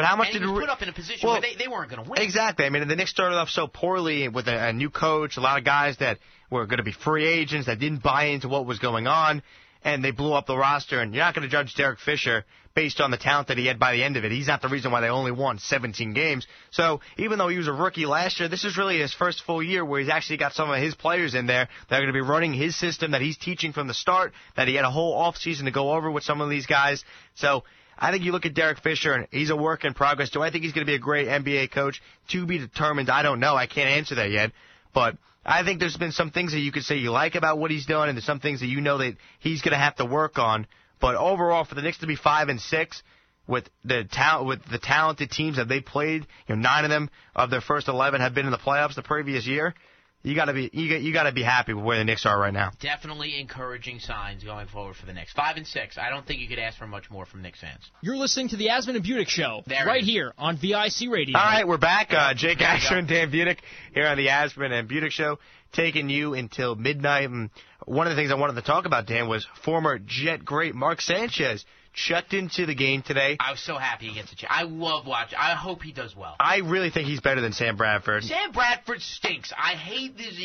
[0.00, 1.68] But how much and did it- put up in a position Well, where they, they
[1.68, 2.22] weren't going to win.
[2.22, 2.64] Exactly.
[2.64, 5.58] I mean, the Knicks started off so poorly with a, a new coach, a lot
[5.58, 6.18] of guys that
[6.50, 9.42] were going to be free agents that didn't buy into what was going on,
[9.84, 11.00] and they blew up the roster.
[11.00, 13.78] And you're not going to judge Derek Fisher based on the talent that he had
[13.78, 14.32] by the end of it.
[14.32, 16.46] He's not the reason why they only won 17 games.
[16.70, 19.62] So even though he was a rookie last year, this is really his first full
[19.62, 22.14] year where he's actually got some of his players in there that are going to
[22.14, 25.14] be running his system that he's teaching from the start, that he had a whole
[25.14, 27.04] offseason to go over with some of these guys.
[27.34, 27.64] So
[28.00, 30.30] I think you look at Derek Fisher, and he's a work in progress.
[30.30, 32.00] Do I think he's going to be a great NBA coach?
[32.30, 33.10] To be determined.
[33.10, 33.54] I don't know.
[33.54, 34.52] I can't answer that yet.
[34.94, 37.70] But I think there's been some things that you could say you like about what
[37.70, 40.04] he's done, and there's some things that you know that he's going to have to
[40.04, 40.66] work on.
[41.00, 43.02] But overall, for the Knicks to be five and six,
[43.46, 47.10] with the talent, with the talented teams that they played, you know, nine of them
[47.34, 49.74] of their first eleven have been in the playoffs the previous year.
[50.22, 52.26] You got to be you got, you got to be happy with where the Knicks
[52.26, 52.72] are right now.
[52.78, 55.32] Definitely encouraging signs going forward for the Knicks.
[55.32, 55.96] Five and six.
[55.96, 57.90] I don't think you could ask for much more from Knicks fans.
[58.02, 61.38] You're listening to the Asman and Budick Show There right here on VIC Radio.
[61.38, 62.12] All right, we're back.
[62.12, 63.58] Uh, Jake There Asman and Dan Budick
[63.94, 65.38] here on the Asman and Budick Show,
[65.72, 67.30] taking you until midnight.
[67.30, 67.48] And
[67.86, 71.00] one of the things I wanted to talk about, Dan, was former Jet great Mark
[71.00, 73.36] Sanchez checked into the game today.
[73.40, 74.52] I was so happy he gets a chance.
[74.54, 75.38] I love watching.
[75.38, 76.36] I hope he does well.
[76.38, 78.24] I really think he's better than Sam Bradford.
[78.24, 79.52] Sam Bradford stinks.
[79.56, 80.36] I hate this.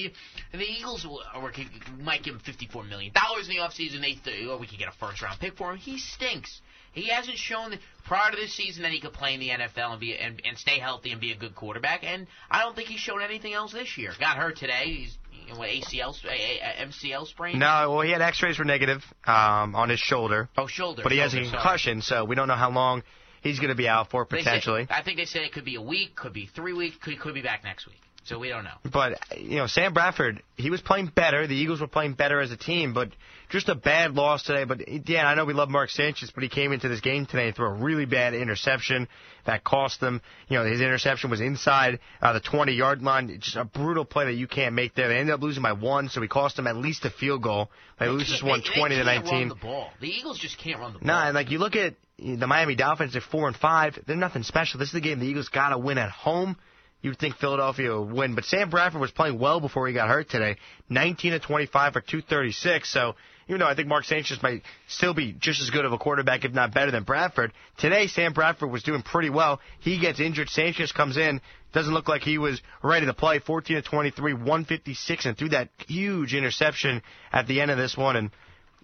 [0.52, 1.52] The Eagles or
[2.00, 4.02] might give him fifty-four million dollars in the offseason.
[4.02, 5.78] They th- oh, we could get a first-round pick for him.
[5.78, 6.62] He stinks.
[6.94, 9.92] He hasn't shown that prior to this season that he could play in the NFL
[9.92, 12.06] and be and, and stay healthy and be a good quarterback.
[12.06, 14.14] And I don't think he's shown anything else this year.
[14.18, 14.86] Got hurt today.
[14.86, 15.18] He's
[15.56, 17.60] what, ACL, A- A- MCL sprain.
[17.60, 21.02] No, well, he had X-rays were negative um, on his shoulder, Oh, shoulder.
[21.04, 21.62] but he has a shoulder, sorry.
[21.62, 23.04] concussion, so we don't know how long
[23.42, 24.88] he's going to be out for They say- potentially.
[24.90, 27.34] I think they said it could be a week, could be three weeks, could could
[27.34, 28.02] be back next week.
[28.26, 28.72] So we don't know.
[28.92, 31.46] But you know, Sam Bradford, he was playing better.
[31.46, 33.10] The Eagles were playing better as a team, but
[33.50, 34.64] just a bad loss today.
[34.64, 37.48] But yeah, I know we love Mark Sanchez, but he came into this game today
[37.48, 39.08] and threw a really bad interception
[39.46, 40.22] that cost them.
[40.48, 43.38] You know, his interception was inside uh, the 20-yard line.
[43.40, 45.08] Just a brutal play that you can't make there.
[45.08, 47.70] They ended up losing by one, so we cost them at least a field goal.
[48.00, 49.34] They, lose this one, 20 they to can't 19.
[49.34, 49.90] Run the ball.
[50.02, 51.08] The Eagles just can't run the ball.
[51.08, 54.00] No, and like you look at the Miami Dolphins, they're four and five.
[54.08, 54.80] They're nothing special.
[54.80, 56.58] This is the game the Eagles got to win at home.
[57.06, 60.28] You'd think Philadelphia would win, but Sam Bradford was playing well before he got hurt
[60.28, 60.58] today.
[60.90, 62.92] 19 to 25 for 236.
[62.92, 63.14] So
[63.48, 66.46] even though I think Mark Sanchez might still be just as good of a quarterback,
[66.46, 69.60] if not better than Bradford, today Sam Bradford was doing pretty well.
[69.82, 70.50] He gets injured.
[70.50, 71.42] Sanchez comes in.
[71.74, 73.38] Doesn't look like he was ready to play.
[73.38, 78.16] 14 to 23, 156, and threw that huge interception at the end of this one.
[78.16, 78.32] And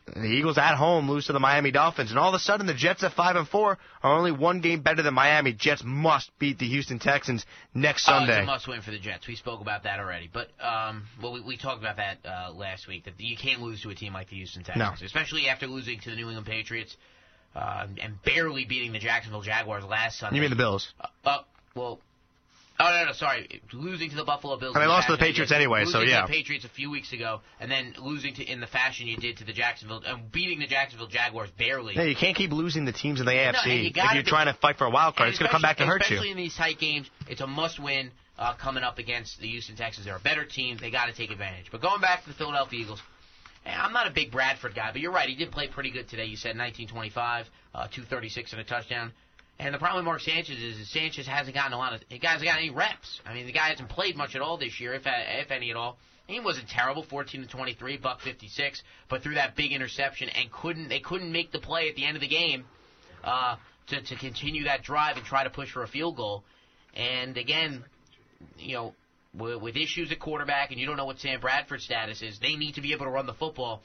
[0.08, 2.74] the Eagles at home lose to the Miami Dolphins, and all of a sudden the
[2.74, 5.54] Jets at five and four are only one game better than Miami.
[5.54, 8.40] Jets must beat the Houston Texans next Oh, Sunday.
[8.40, 9.28] it's a must-win for the Jets.
[9.28, 12.88] We spoke about that already, but um, well, we, we talked about that uh, last
[12.88, 13.06] week.
[13.06, 15.06] That you can't lose to a team like the Houston Texans, No.
[15.06, 16.98] especially after losing to the New England Patriots
[17.56, 20.36] uh, and barely beating the Jacksonville Jaguars last Sunday.
[20.38, 20.94] you mean the Bills?
[21.00, 21.38] Uh, uh,
[21.76, 22.00] well,
[22.82, 24.76] oh no, no, sorry, losing to the Buffalo Bills.
[24.76, 26.22] And they lost to the Patriots anyway, so Losing yeah.
[26.22, 29.18] To the Patriots a few weeks ago, and then losing to in the fashion you
[29.18, 31.96] did to the Jacksonville, and beating the Jacksonville Jaguars barely.
[31.96, 34.30] Yeah, you can't keep losing the teams in the AFC and you if you're be-
[34.30, 35.30] trying to fight for a wild card.
[35.30, 36.16] It's going to come back to hurt you.
[36.16, 40.06] especially in these tight games, it's a must-win uh, coming up against the Houston Texans.
[40.06, 40.78] They're a better team.
[40.80, 41.68] They got to take advantage.
[41.72, 43.02] But going back to the Philadelphia Eagles,
[43.66, 45.30] eh, I'm not a big Bradford guy, but you're right.
[45.30, 46.26] He did play pretty good today.
[46.26, 49.12] You said 1925, uh, 236 and a touchdown.
[49.62, 52.02] And the problem with Mark Sanchez is Sanchez hasn't gotten a lot of.
[52.10, 53.22] He hasn't got any reps.
[53.28, 55.78] I mean, the guy hasn't played much at all this year, if if any at
[55.78, 56.00] all.
[56.26, 60.90] He wasn't terrible, 14 to 23, buck 56, but threw that big interception and couldn't.
[60.90, 62.66] They couldn't make the play at the end of the game
[63.24, 63.58] uh,
[63.90, 66.44] to to continue that drive and try to push for a field goal.
[66.96, 67.86] And again,
[68.58, 68.96] you know,
[69.36, 72.56] with, with issues at quarterback, and you don't know what Sam Bradford's status is, they
[72.56, 73.84] need to be able to run the football.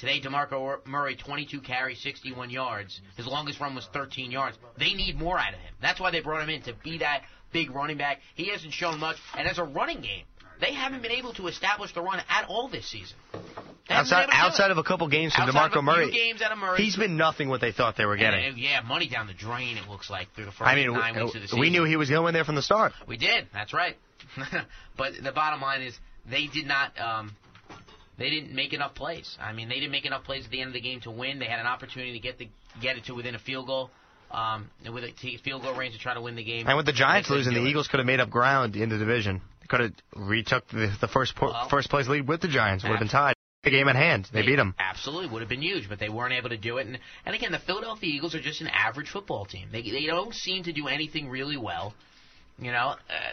[0.00, 3.02] Today, DeMarco Murray, 22 carries, 61 yards.
[3.18, 4.56] His longest run was 13 yards.
[4.78, 5.74] They need more out of him.
[5.82, 7.22] That's why they brought him in to be that
[7.52, 8.20] big running back.
[8.34, 10.24] He hasn't shown much, and as a running game,
[10.58, 13.14] they haven't been able to establish the run at all this season.
[13.32, 15.84] They haven't been Outside, able to do outside of a couple games from Outside DeMarco
[15.84, 18.42] Murray, games out of Murray, he's been nothing what they thought they were getting.
[18.42, 19.76] and, yeah, money down the drain.
[19.76, 21.60] It looks like through the first I mean, nine we, weeks of the season.
[21.60, 22.92] we knew he was going there from the start.
[23.06, 23.48] We did.
[23.52, 23.96] That's right.
[24.96, 25.98] but the bottom line is
[26.30, 26.98] they did not.
[26.98, 27.36] Um,
[28.20, 29.36] they didn't make enough plays.
[29.40, 31.38] I mean, they didn't make enough plays at the end of the game to win.
[31.38, 32.48] They had an opportunity to get the
[32.80, 33.90] get it to within a field goal,
[34.30, 36.68] um, with a t- field goal range to try to win the game.
[36.68, 37.60] And with the Giants losing, the.
[37.60, 39.40] Eagles could have made up ground in the division.
[39.62, 42.84] They could have retook the, the first po- Well- first place lead with the Giants.
[42.84, 43.34] Would have been tied.
[43.62, 44.26] The game at hand.
[44.32, 44.74] They beat them.
[44.78, 46.86] Absolutely would have been huge, but they weren't able to do it.
[46.86, 49.68] And and again, the Philadelphia Eagles are just an average football team.
[49.72, 51.92] They they don't seem to do anything really well.
[52.58, 53.32] You know, uh,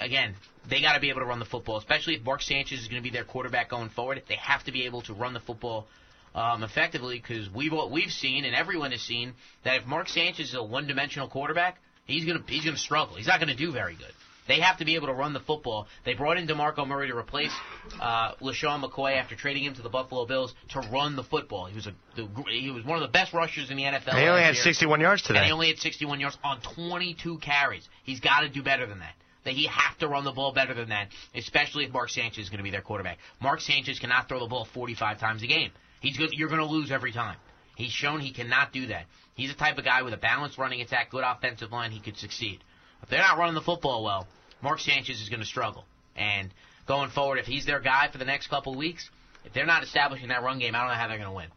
[0.00, 0.34] again,
[0.68, 3.02] they got to be able to run the football, especially if Mark Sanchez is going
[3.02, 4.22] to be their quarterback going forward.
[4.28, 5.86] They have to be able to run the football
[6.34, 9.34] um, effectively because we've we've seen and everyone has seen
[9.64, 13.16] that if Mark Sanchez is a one-dimensional quarterback, he's gonna he's gonna struggle.
[13.16, 14.12] He's not going to do very good.
[14.48, 15.86] They have to be able to run the football.
[16.04, 17.52] They brought in DeMarco Murray to replace
[18.00, 21.66] uh, LeSean McCoy after trading him to the Buffalo Bills to run the football.
[21.66, 24.18] He was a the, he was one of the best rushers in the NFL.
[24.18, 24.64] He only had year.
[24.64, 25.46] 61 yards And today.
[25.46, 27.88] he only had 61 yards on 22 carries.
[28.02, 29.14] He's got to do better than that.
[29.44, 32.48] That he have to run the ball better than that, especially if Mark Sanchez is
[32.48, 33.18] going to be their quarterback.
[33.40, 35.72] Mark Sanchez cannot throw the ball 45 times a game.
[36.00, 37.36] He's good, you're going to lose every time.
[37.76, 39.06] He's shown he cannot do that.
[39.34, 41.90] He's the type of guy with a balanced running attack, good offensive line.
[41.90, 42.62] He could succeed.
[43.02, 44.28] If they're not running the football well,
[44.62, 45.84] Mark Sanchez is going to struggle.
[46.14, 46.52] And
[46.86, 49.08] going forward, if he's their guy for the next couple weeks,
[49.44, 51.48] if they're not establishing that run game, I don't know how they're going to win.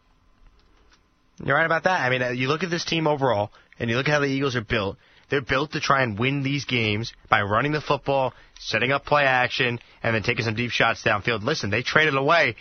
[1.43, 2.01] You're right about that.
[2.01, 4.27] I mean, uh, you look at this team overall, and you look at how the
[4.27, 4.97] Eagles are built.
[5.29, 9.23] They're built to try and win these games by running the football, setting up play
[9.23, 11.43] action, and then taking some deep shots downfield.
[11.43, 12.55] Listen, they traded away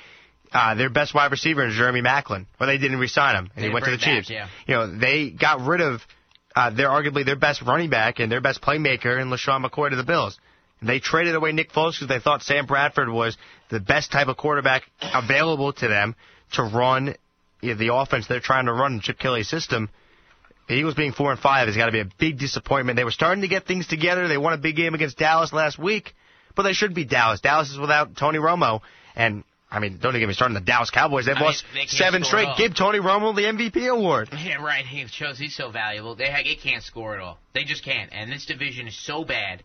[0.53, 2.47] uh, their best wide receiver in Jeremy Maclin.
[2.59, 4.29] Well, they didn't re-sign him, and They he went to the Chiefs.
[4.29, 6.01] back, You know, they got rid of
[6.57, 9.97] uh, their arguably their best running back and their best playmaker in LeSean McCoy to
[9.97, 10.39] the Bills.
[10.81, 13.37] They traded away Nick Foles because they thought Sam Bradford was
[13.71, 16.15] the best type of quarterback available to them
[16.53, 17.15] to run
[17.61, 19.89] you know, the offense they're trying to run in Chip Kelly's system.
[20.69, 22.97] The Eagles being four and five has got to be a big disappointment.
[22.97, 24.29] They were starting to get things together.
[24.29, 26.15] They won a big game against Dallas last week,
[26.57, 27.41] but they should beat Dallas.
[27.41, 28.81] Dallas is without Tony Romo,
[29.15, 31.27] and I mean, don't even get me started on the Dallas Cowboys.
[31.27, 32.49] They've I mean, lost they seven straight.
[32.57, 34.31] Give Tony Romo the MVP award.
[34.45, 34.85] Yeah, right.
[34.85, 36.15] He shows he's so valuable.
[36.17, 37.39] They they can't score at all.
[37.55, 38.13] They just can't.
[38.13, 39.63] And this division is so bad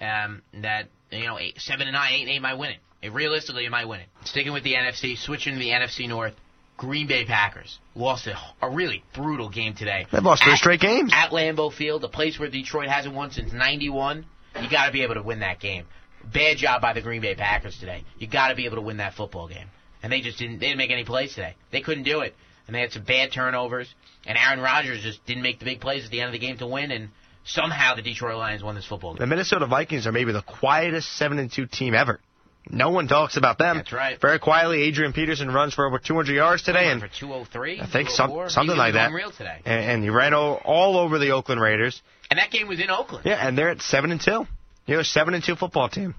[0.00, 2.78] um, that you know eight, seven and nine, eight and eight might win it.
[3.02, 4.06] It realistically, it might win it.
[4.24, 6.34] Sticking with the NFC, switching to the NFC North.
[6.76, 10.06] Green Bay Packers lost a, a really brutal game today.
[10.10, 11.12] They've lost three straight games.
[11.14, 14.24] at Lambeau Field, a place where Detroit hasn't won since '91.
[14.60, 15.86] You got to be able to win that game.
[16.32, 18.04] bad job by the Green Bay Packers today.
[18.18, 19.68] You got to be able to win that football game,
[20.02, 20.58] and they just didn't.
[20.58, 21.54] They didn't make any plays today.
[21.70, 22.34] They couldn't do it,
[22.66, 23.92] and they had some bad turnovers.
[24.26, 26.58] And Aaron Rodgers just didn't make the big plays at the end of the game
[26.58, 27.08] to win, and
[27.44, 29.20] somehow the Detroit Lions won this football game.
[29.20, 32.20] The Minnesota Vikings are maybe the quietest seven and two team ever.
[32.70, 33.78] No one talks about them.
[33.78, 34.20] That's right.
[34.20, 38.08] Very quietly, Adrian Peterson runs for over 200 yards today, and for 203, I think
[38.08, 39.08] some, oh something He like that.
[39.08, 39.58] Unreal today.
[39.64, 42.00] And, and he ran all, all over the Oakland Raiders.
[42.30, 43.26] And that game was in Oakland.
[43.26, 44.46] Yeah, and they're at seven and two.
[44.86, 46.14] You know, seven and two football team.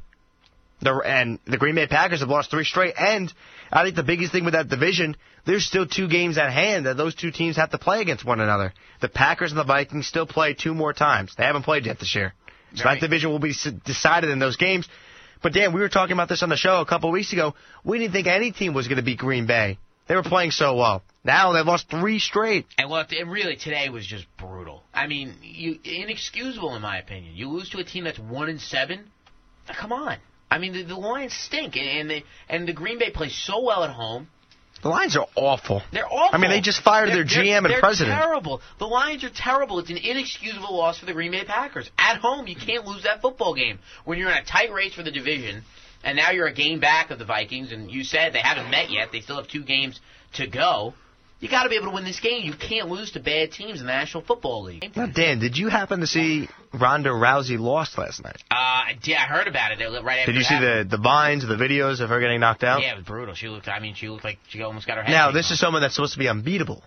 [0.81, 2.93] The and the Green Bay Packers have lost three straight.
[2.97, 3.31] And
[3.71, 5.15] I think the biggest thing with that division,
[5.45, 8.41] there's still two games at hand that those two teams have to play against one
[8.41, 8.73] another.
[9.01, 11.33] The Packers and the Vikings still play two more times.
[11.37, 12.33] They haven't played yet this year,
[12.75, 12.99] so Right.
[12.99, 13.53] that division will be
[13.85, 14.87] decided in those games.
[15.43, 17.53] But Dan, we were talking about this on the show a couple weeks ago.
[17.83, 19.77] We didn't think any team was going to beat Green Bay.
[20.07, 21.03] They were playing so well.
[21.25, 22.65] Now they've lost three straight.
[22.77, 24.83] And look, it really today was just brutal.
[24.93, 27.35] I mean, you inexcusable in my opinion.
[27.35, 29.11] You lose to a team that's one and seven.
[29.67, 30.17] Come on.
[30.49, 33.63] I mean, the, the Lions stink, and, and the and the Green Bay plays so
[33.63, 34.27] well at home.
[34.83, 35.81] The Lions are awful.
[35.93, 36.29] They're awful.
[36.33, 38.19] I mean, they just fired They're- their they're- GM and they're president.
[38.19, 38.61] Terrible.
[38.79, 39.79] The Lions are terrible.
[39.79, 42.47] It's an inexcusable loss for the Green Bay Packers at home.
[42.47, 45.63] You can't lose that football game when you're in a tight race for the division,
[46.03, 47.71] and now you're a game back of the Vikings.
[47.71, 49.11] And you said they haven't met yet.
[49.13, 49.99] They still have two games
[50.33, 50.93] to go.
[51.43, 52.45] You got to be able to win this game.
[52.45, 54.89] You can't lose to bad teams in the National Football League.
[54.95, 58.37] Now, Dan, did you happen to see Ronda Rousey lost last night?
[58.49, 60.31] Uh, I did- I heard about it right after.
[60.31, 60.89] Did you see happened.
[60.89, 62.81] the the vines, the videos of her getting knocked out?
[62.81, 63.35] Yeah, it was brutal.
[63.35, 63.67] She looked.
[63.67, 65.11] I mean, she looked like she almost got her head.
[65.11, 65.51] Now, this off.
[65.51, 66.81] is someone that's supposed to be unbeatable.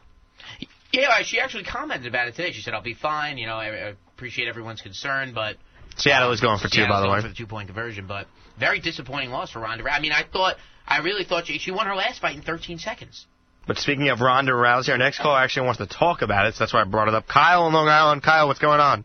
[0.90, 2.52] Yeah, she actually commented about it today.
[2.52, 3.36] She said, "I'll be fine.
[3.36, 5.56] You know, I, I appreciate everyone's concern, but
[5.96, 7.22] Seattle is going for two, Seattle's by the going way.
[7.22, 8.06] for the two point conversion.
[8.06, 8.26] But
[8.58, 9.84] very disappointing loss for Ronda.
[9.90, 10.56] I mean, I thought,
[10.88, 13.26] I really thought she, she won her last fight in 13 seconds.
[13.66, 16.60] But speaking of Ronda Rousey, our next caller actually wants to talk about it, so
[16.60, 17.26] that's why I brought it up.
[17.26, 18.22] Kyle in Long Island.
[18.22, 19.04] Kyle, what's going on?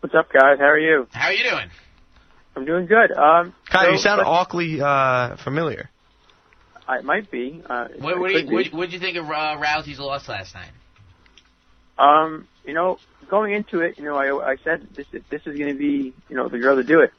[0.00, 0.58] What's up, guys?
[0.58, 1.06] How are you?
[1.12, 1.70] How are you doing?
[2.56, 3.12] I'm doing good.
[3.12, 5.88] Um, Kyle, so- you sound but awfully uh, familiar.
[6.88, 7.62] I might be.
[7.64, 10.28] Uh, What, it what, do you, what, what did you think of uh, Rousey's loss
[10.28, 10.72] last night?
[11.96, 12.98] Um, you know,
[13.30, 16.12] going into it, you know, I I said this is this is going to be,
[16.28, 17.12] you know, the girl to do it.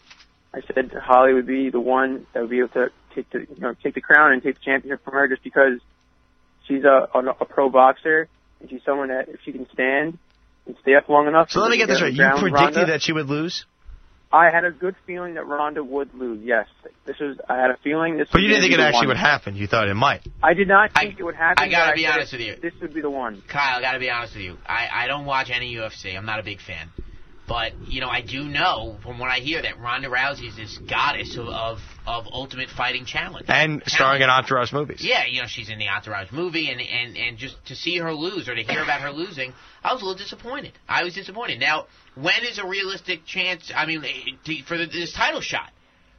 [0.54, 3.60] I said Holly would be the one that would be able to take the, you
[3.62, 5.80] know, take the crown and take the championship from her, just because
[6.68, 8.28] she's a a, a pro boxer
[8.60, 10.18] and she's someone that if she can stand
[10.66, 11.52] and stay up long enough.
[11.52, 12.14] So let me get this right.
[12.14, 13.66] You predicted Ronda- that she would lose,
[14.34, 16.40] I had a good feeling that Ronda would lose.
[16.44, 16.68] Yes,
[17.06, 17.38] this was.
[17.48, 18.30] I had a feeling this.
[18.32, 19.08] but was you didn't think it actually one.
[19.10, 19.56] would happen.
[19.56, 20.28] You thought it might.
[20.42, 21.64] I did not think it would happen.
[21.64, 22.56] I gotta be said honest with you.
[22.60, 23.44] This would be the one.
[23.48, 24.58] Kyle, I got to be honest with you.
[24.66, 26.18] I, I don't watch any UFC.
[26.18, 26.90] I'm not a big fan.
[27.46, 30.78] But, you know, I do know from what I hear that Ronda Rousey is this
[30.90, 33.46] goddess of, of, of Ultimate Fighting Challenge.
[33.50, 35.04] And starring in Entourage movies.
[35.04, 38.14] Yeah, you know, she's in the Entourage movie, and, and, and just to see her
[38.14, 40.72] lose or to hear about her losing, I was a little disappointed.
[40.88, 41.60] I was disappointed.
[41.60, 44.04] Now, when is a realistic chance, I mean,
[44.46, 45.70] to, for the, this title shot?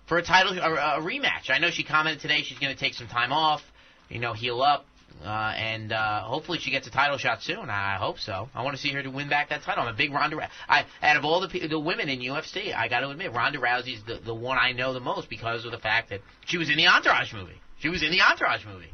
[0.07, 1.49] For a title, a, a rematch?
[1.49, 3.63] I know she commented today she's going to take some time off,
[4.11, 4.85] you know, heal up,
[5.23, 7.69] uh, and uh, hopefully she gets a title shot soon.
[7.71, 8.49] I hope so.
[8.55, 9.85] I want to see her to win back that title.
[9.85, 10.37] I'm a big Ronda.
[10.37, 13.59] Rou- I out of all the the women in UFC, I got to admit Ronda
[13.59, 16.71] Rousey's the the one I know the most because of the fact that she was
[16.71, 17.61] in the Entourage movie.
[17.81, 18.91] She was in the Entourage movie.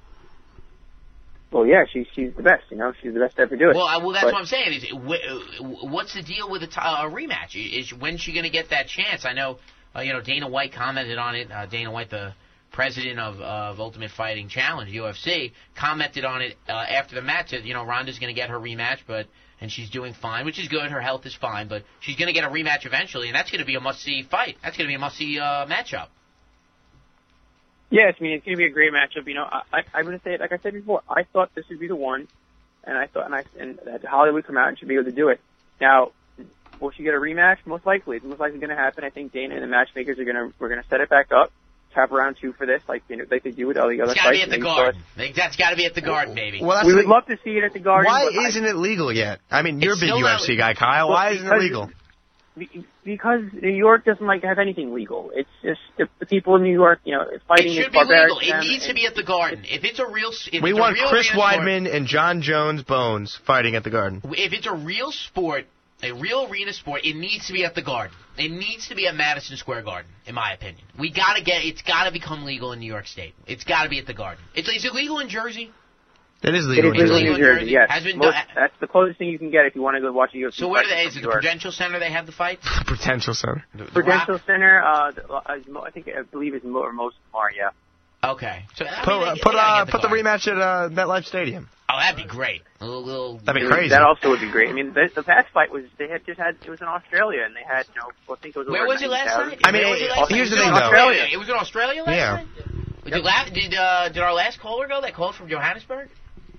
[1.53, 2.63] Well, yeah, she's she's the best.
[2.71, 3.75] You know, she's the best to ever do it.
[3.77, 4.73] Well, I, well, that's But- what I'm saying.
[4.73, 7.57] Is wh- uh, what's the deal with a, t- a rematch?
[7.57, 9.25] Is when's she going to get that chance?
[9.25, 9.59] I know,
[9.97, 11.51] uh, you know, Dana White commented on it.
[11.51, 12.35] Uh, Dana White, the
[12.73, 17.51] president of, of Ultimate Fighting Challenge (UFC), commented on it uh, after the match.
[17.51, 19.27] That you know, Ronda's going to get her rematch, but
[19.61, 20.91] and she's doing fine, which is good.
[20.91, 23.61] Her health is fine, but she's going to get a rematch eventually, and that's going
[23.61, 24.57] to be a must-see fight.
[24.63, 26.09] That's going to be a must-see uh, matchup.
[27.91, 29.27] Yes, I mean it's going to be a great matchup.
[29.27, 31.03] You know, I, I, I'm going to say it like I said before.
[31.09, 32.29] I thought this would be the one,
[32.85, 35.07] and I thought and I and that Holly would come out and she'd be able
[35.07, 35.41] to do it.
[35.81, 36.13] Now,
[36.79, 37.59] will she get a rematch?
[37.67, 39.03] Most likely, it's most likely going to happen.
[39.03, 41.33] I think Dana and the matchmakers are going to we're going to set it back
[41.33, 41.53] up,
[41.95, 44.13] have round two for this, like you know like they do with all the other
[44.13, 45.03] It's got to be at the and then Garden.
[45.37, 46.61] That's got to be at the Garden, baby.
[46.63, 48.07] Well, that's we the would love to see it at the Garden.
[48.11, 49.41] Why isn't it legal yet?
[49.51, 51.09] I mean, you're a big still not- UFC guy, Kyle.
[51.09, 51.91] Well, Why isn't it legal?
[53.05, 55.31] Because New York doesn't like to have anything legal.
[55.35, 57.99] It's just the, the people in New York, you know, fighting It is should be
[57.99, 58.39] legal.
[58.41, 59.65] It needs to be at the Garden.
[59.65, 62.07] If it's a real, if We it's want a real Chris arena sport- Weidman and
[62.07, 64.21] John Jones Bones fighting at the Garden.
[64.37, 65.65] if it's a real sport,
[66.03, 68.17] a real arena sport, it needs to be at the Garden.
[68.39, 70.85] It needs to be at Madison Square Garden, in my opinion.
[70.99, 71.65] We got to get.
[71.65, 73.35] It's got to become legal in New York State.
[73.47, 74.43] It's got to be at the Garden.
[74.55, 75.71] It's is it legal in Jersey?
[76.43, 76.93] That is legal.
[76.93, 77.91] is in legal in New Jersey, yes.
[77.91, 80.01] Has been Most- done- that's the closest thing you can get if you want to
[80.01, 81.03] go watch a UFC So where do fight they?
[81.03, 81.33] Is it the York.
[81.35, 82.61] Prudential Center they have the fight?
[82.87, 83.63] Prudential Center.
[83.75, 84.43] The- the Prudential Rock?
[84.47, 87.71] Center, uh, the- uh, I think I believe it's Mo- or most are, yeah.
[88.23, 88.65] Okay.
[88.77, 90.89] So I mean, Put, they- uh, they put, uh, get put the rematch at uh,
[90.91, 91.69] MetLife Stadium.
[91.89, 92.63] Oh, that'd be great.
[92.81, 93.89] A little, little That'd be It crazy.
[93.89, 94.69] That also would be great.
[94.69, 97.43] I mean, the, the past fight was they had just had it was in Australia
[97.45, 99.61] and they had you know I think it was Where was it last 90,000 night?
[99.65, 100.57] I mean, Where was it last here's night?
[100.57, 100.87] the It was thing, in though.
[100.87, 101.25] Australia.
[101.33, 102.35] It was in Australia last Yeah.
[102.37, 102.47] night.
[103.11, 105.01] Did, la- did, uh, did our last caller go?
[105.01, 106.11] That called from Johannesburg?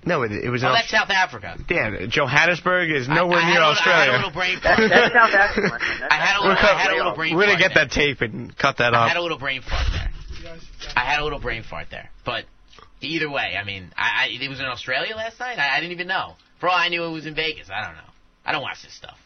[0.03, 0.63] No, it, it was.
[0.63, 1.55] Oh, in that's South Africa.
[1.69, 4.11] yeah, Johannesburg is nowhere I, had near a little, I had Australia.
[4.11, 4.89] a little brain That, fart.
[4.89, 5.69] that's South Africa.
[6.01, 7.85] That's I had a little, I had a little brain We're gonna get there.
[7.85, 9.05] that tape and cut that off.
[9.05, 10.10] I had a little brain fart there.
[10.95, 12.09] I had a little brain fart there.
[12.25, 12.45] But
[13.01, 15.57] either way, I mean, I, I it was in Australia last night.
[15.59, 16.33] I, I didn't even know.
[16.59, 17.69] For all I knew, it was in Vegas.
[17.73, 18.09] I don't know.
[18.45, 19.17] I don't watch this stuff.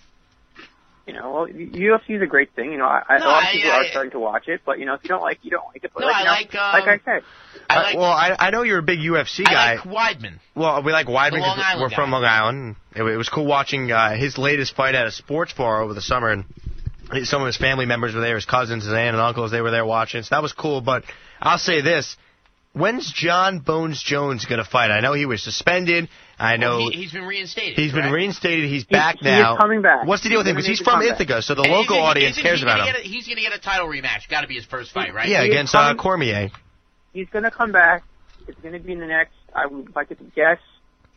[1.07, 2.71] You know, well, UFC is a great thing.
[2.71, 4.61] You know, I, I, No, a lot of people I- are starting to watch it,
[4.65, 5.91] but you know, if you don't like, you don't like it.
[5.93, 7.23] But No, like, I you know, like, um, like I said,
[7.69, 7.95] I Uh, like.
[7.97, 9.73] well, I, I know you're a big UFC guy.
[9.73, 9.84] I like
[10.17, 10.39] Weidman.
[10.55, 12.09] well, we like Weidman because we're from.
[12.09, 12.76] Long Island.
[12.95, 16.01] It, it was cool watching uh, his latest fight at a sports bar over the
[16.01, 16.45] summer, and
[17.24, 19.51] some of his family members were there, his cousins, his aunt and uncles.
[19.51, 20.24] They were there watching.
[20.24, 20.82] So that was cool.
[20.82, 21.03] But
[21.41, 22.18] I'll say this:
[22.74, 24.91] When's John Bones Jones gonna fight?
[24.91, 26.10] I know he was suspended.
[26.38, 27.76] I know Well, he, he's been reinstated.
[27.78, 28.14] He's been correct?
[28.14, 28.70] reinstated.
[28.70, 29.56] He's back he is now.
[29.58, 30.06] coming back.
[30.06, 30.58] What's the deal with him?
[30.58, 31.22] He's Because he's from make a comeback.
[31.30, 32.93] Ithaca, so the And local isn't- audience isn't cares about him.
[32.95, 34.28] A, he's going to get a title rematch.
[34.30, 35.30] Got to be his first fight, right?
[35.30, 36.49] Yeah, He is against uh, Cormier.
[37.14, 38.03] He's going to come back.
[38.49, 39.32] It's going to be in the next.
[39.56, 40.58] I would like to guess.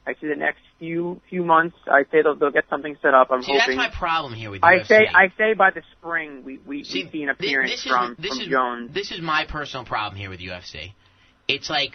[0.08, 3.28] Actually, the next few few months, I say they'll, they'll get something set up.
[3.30, 3.76] I'm See, that's hoping.
[3.76, 4.86] my problem here with I UFC.
[4.86, 7.90] say I say by the spring we we See, we see an appearance this is,
[7.90, 8.94] from this from is, Jones.
[8.94, 10.92] This is my personal problem here with UFC.
[11.46, 11.92] It's like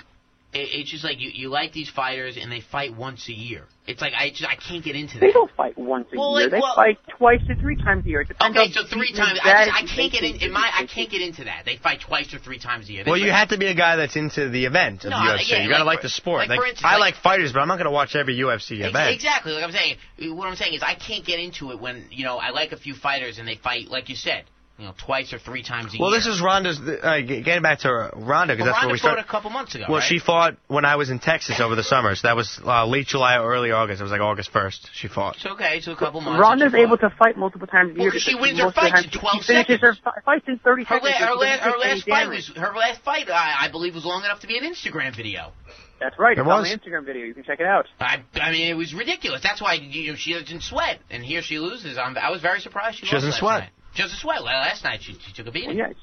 [0.54, 3.64] it, it's just like you, you like these fighters and they fight once a year.
[3.86, 5.20] It's like I just I can't get into that.
[5.26, 6.44] They don't fight once a Well, year.
[6.48, 8.22] like, they well- fight twice to three times a year.
[8.22, 9.40] It Okay, so three times.
[9.44, 10.70] I, just, I can't get in, can in my.
[10.74, 11.64] I can't get into that.
[11.66, 13.04] They fight twice or three times a year.
[13.04, 15.18] They Well, you fight- have to be a guy that's into the event of No,
[15.20, 15.50] the UFC.
[15.50, 16.48] yeah, you gotta like like the sport.
[16.48, 18.90] like for instance, I like- like fighters, but I'm not gonna watch every UFC Ex-
[18.90, 19.14] event.
[19.14, 19.52] Exactly.
[19.52, 19.98] Like I'm saying,
[20.38, 22.78] what I'm saying is I can't get into it when you know I like a
[22.78, 24.46] few fighters and they fight like you said,
[24.80, 26.18] you know, twice or three times a Well, year.
[26.18, 26.80] Well, this is Ronda's.
[26.80, 29.76] Uh, getting back to Ronda because well, that's Ronda where we fought a couple months
[29.76, 29.86] ago.
[29.88, 30.08] Well, right?
[30.08, 32.16] she fought when I was in Texas over the summer.
[32.16, 34.02] So that was uh, late July or early August.
[34.02, 34.88] It was like August 1st.
[34.94, 35.36] She fought.
[35.36, 35.78] It's okay.
[35.78, 36.42] It's a couple months.
[36.42, 37.10] Ronda's able fought.
[37.12, 38.12] to fight multiple times a Well, year.
[38.14, 39.82] 'cause she wins her most of the fights time in 12 she seconds.
[39.82, 41.04] her fi- fights in 30 Her, seconds.
[41.22, 42.50] la- her she last, her last fight damage.
[42.50, 43.30] was her last fight.
[43.30, 45.52] I, I believe was long enough to be an Instagram video.
[46.00, 46.36] That's right.
[46.38, 46.68] It It's on was.
[46.70, 47.26] my Instagram video.
[47.26, 47.86] You can check it out.
[48.00, 49.42] I, I mean, it was ridiculous.
[49.42, 51.98] That's why you know she doesn't sweat, and here she loses.
[51.98, 53.60] I'm, I was very surprised she, She doesn't lost sweat.
[53.62, 53.70] Night.
[53.94, 54.24] She doesn't.
[54.26, 55.78] Well, Last night she, she took a beating.
[55.78, 55.94] Well, yeah,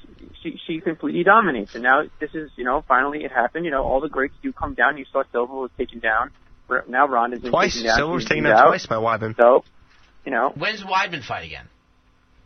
[0.41, 3.65] she, she she completely dominates, and now this is you know finally it happened.
[3.65, 4.97] You know all the greats do come down.
[4.97, 6.31] You saw Silva was taken down.
[6.69, 7.73] R- Now Ronda's been Twice.
[7.73, 7.97] taken down.
[7.97, 9.35] Silva was She's taken down twice by Weidman.
[9.35, 9.63] So,
[10.25, 11.67] you know, When's Weidman fight again?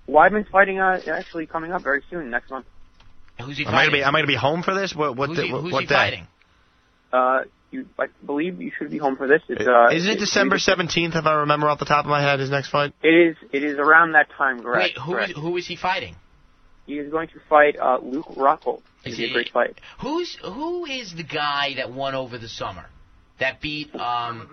[0.09, 2.65] Weidman's fighting uh actually coming up very soon next month.
[3.43, 3.91] Who's he Am I gonna fighting?
[3.99, 4.03] be?
[4.03, 4.95] Am I gonna be home for this?
[4.95, 5.15] What?
[5.15, 5.29] What?
[5.29, 5.93] who's di- he, what, who's what he day?
[5.95, 6.27] fighting?
[7.13, 7.41] Uh,
[7.75, 9.41] you I believe you should be home for this.
[9.47, 12.39] It's uh, Isn't it December 17th, if I remember off the top of my head,
[12.39, 12.93] his next fight?
[13.03, 13.35] It is.
[13.51, 14.61] It is around that time.
[14.61, 14.95] Correct.
[14.95, 15.33] Wait, who is correct.
[15.33, 16.15] who is he fighting?
[16.85, 18.81] He is going to fight uh, Luke Rockhold.
[19.05, 19.79] Is It's a great fight.
[20.01, 22.85] Who's who is the guy that won over the summer?
[23.39, 24.49] That beat um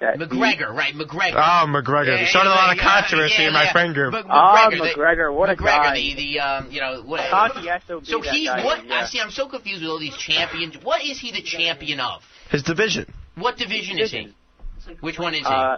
[0.00, 0.92] That McGregor, right?
[0.94, 1.34] McGregor.
[1.36, 2.18] Oh, McGregor.
[2.20, 4.12] Yeah, Started a yeah, lot of yeah, controversy yeah, in my friend group.
[4.12, 5.94] Mc- Ah, McGregor, the- McGregor, what a McGregor, guy.
[5.94, 7.20] the the um, you know what?
[7.30, 8.84] Taki SOB, So that he's guy, what?
[8.86, 9.02] yeah.
[9.02, 9.20] I see.
[9.20, 10.76] I'm so confused with all these champions.
[10.82, 12.22] What is he the champion of?
[12.50, 13.06] His division.
[13.36, 14.34] What division is he?
[15.00, 15.46] Which one is he?
[15.46, 15.76] Uh,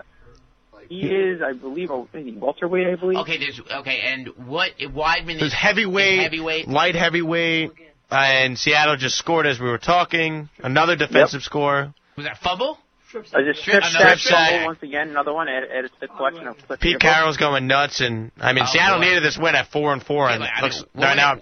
[0.88, 1.96] he is, I believe, a
[2.38, 2.86] welterweight.
[2.86, 3.18] I believe.
[3.18, 6.68] okay, there's okay, and what Weidman There's is heavyweight, is heavyweight.
[6.68, 7.72] light heavyweight,
[8.10, 10.48] and Seattle just scored as we were talking.
[10.58, 11.92] Another defensive score.
[12.16, 12.78] Was that Fumble?
[13.14, 14.66] Uh, just Strip- strip another sack strip fumble sack.
[14.66, 15.08] once again.
[15.10, 16.82] Another one added, added to the collection of clips.
[16.82, 19.04] Pete Carroll's going nuts, and I mean Oh, Seattle boy.
[19.04, 21.10] needed this win at four and four, Yeah, and but I looks mean, what they're
[21.10, 21.40] were now they-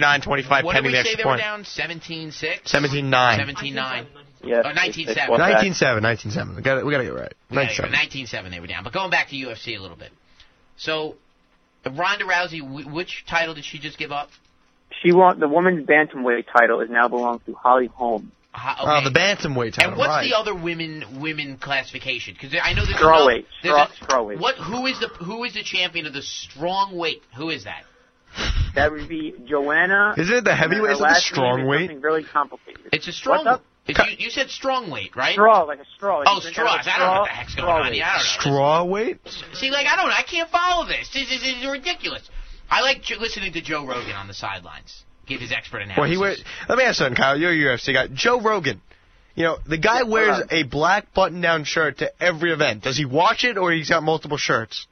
[0.00, 1.40] 29-25 What did pending we the say extra they were point.
[1.40, 1.64] down?
[1.64, 2.62] 17-6?
[2.64, 3.38] 17-9.
[3.38, 4.06] 17-9.
[4.42, 5.06] Yes, Oh, they- 19-7.
[5.06, 5.62] they fought back.
[5.64, 6.56] 19-7, 19-7.
[6.56, 7.32] We got we got to get it right.
[7.50, 7.56] Yeah,
[7.90, 7.92] 19-7.
[7.92, 8.84] 19-7 they were down.
[8.84, 10.10] But going back to UFC a little bit.
[10.76, 11.14] So,
[11.84, 14.30] Ronda Rousey, which title did she just give up?
[15.02, 16.80] She won the women's bantamweight title.
[16.80, 18.32] Is now belongs to Holly Holm.
[18.56, 19.04] Ha- Oh, okay.
[19.04, 19.90] the bantamweight title.
[19.90, 20.24] And what's right.
[20.28, 22.34] the other women women classification?
[22.34, 23.44] Because I know there's Strawweight.
[23.62, 24.38] another- there's Straw, a- strawweight.
[24.40, 24.56] What?
[24.56, 27.22] Who is the who is the champion of the strong weight?
[27.36, 27.84] Who is that?
[28.74, 30.14] That would be Joanna.
[30.18, 30.86] Isn't it the and heavyweight?
[30.88, 31.80] her Isn't it the strong weight?
[31.88, 32.88] Something really complicated.
[32.92, 33.44] It's a strong.
[33.44, 33.62] What's up?
[33.88, 33.94] You,
[34.26, 35.32] you said strong weight, right?
[35.34, 36.16] Straw, like a straw.
[36.16, 36.68] Oh, like Oh, you drink straws.
[36.68, 37.94] out of a I don't know what the straw, heck's going on strawweight.
[37.94, 38.04] here.
[38.04, 38.40] I don't know.
[38.40, 39.18] Straw weight?
[39.54, 40.10] See, like I don't.
[40.10, 41.08] I can't follow this.
[41.14, 42.28] This is, this is ridiculous.
[42.68, 45.98] I like j- listening to Joe Rogan on the sidelines give his expert analysis.
[46.00, 46.44] Well, he wears.
[46.68, 47.38] Let me ask you something, Kyle.
[47.38, 48.06] You're a UFC guy.
[48.12, 48.80] Joe Rogan.
[49.34, 52.82] You know, the guy Yeah, wears a black button-down shirt to every event.
[52.84, 54.86] Does he watch it, or he's got multiple shirts?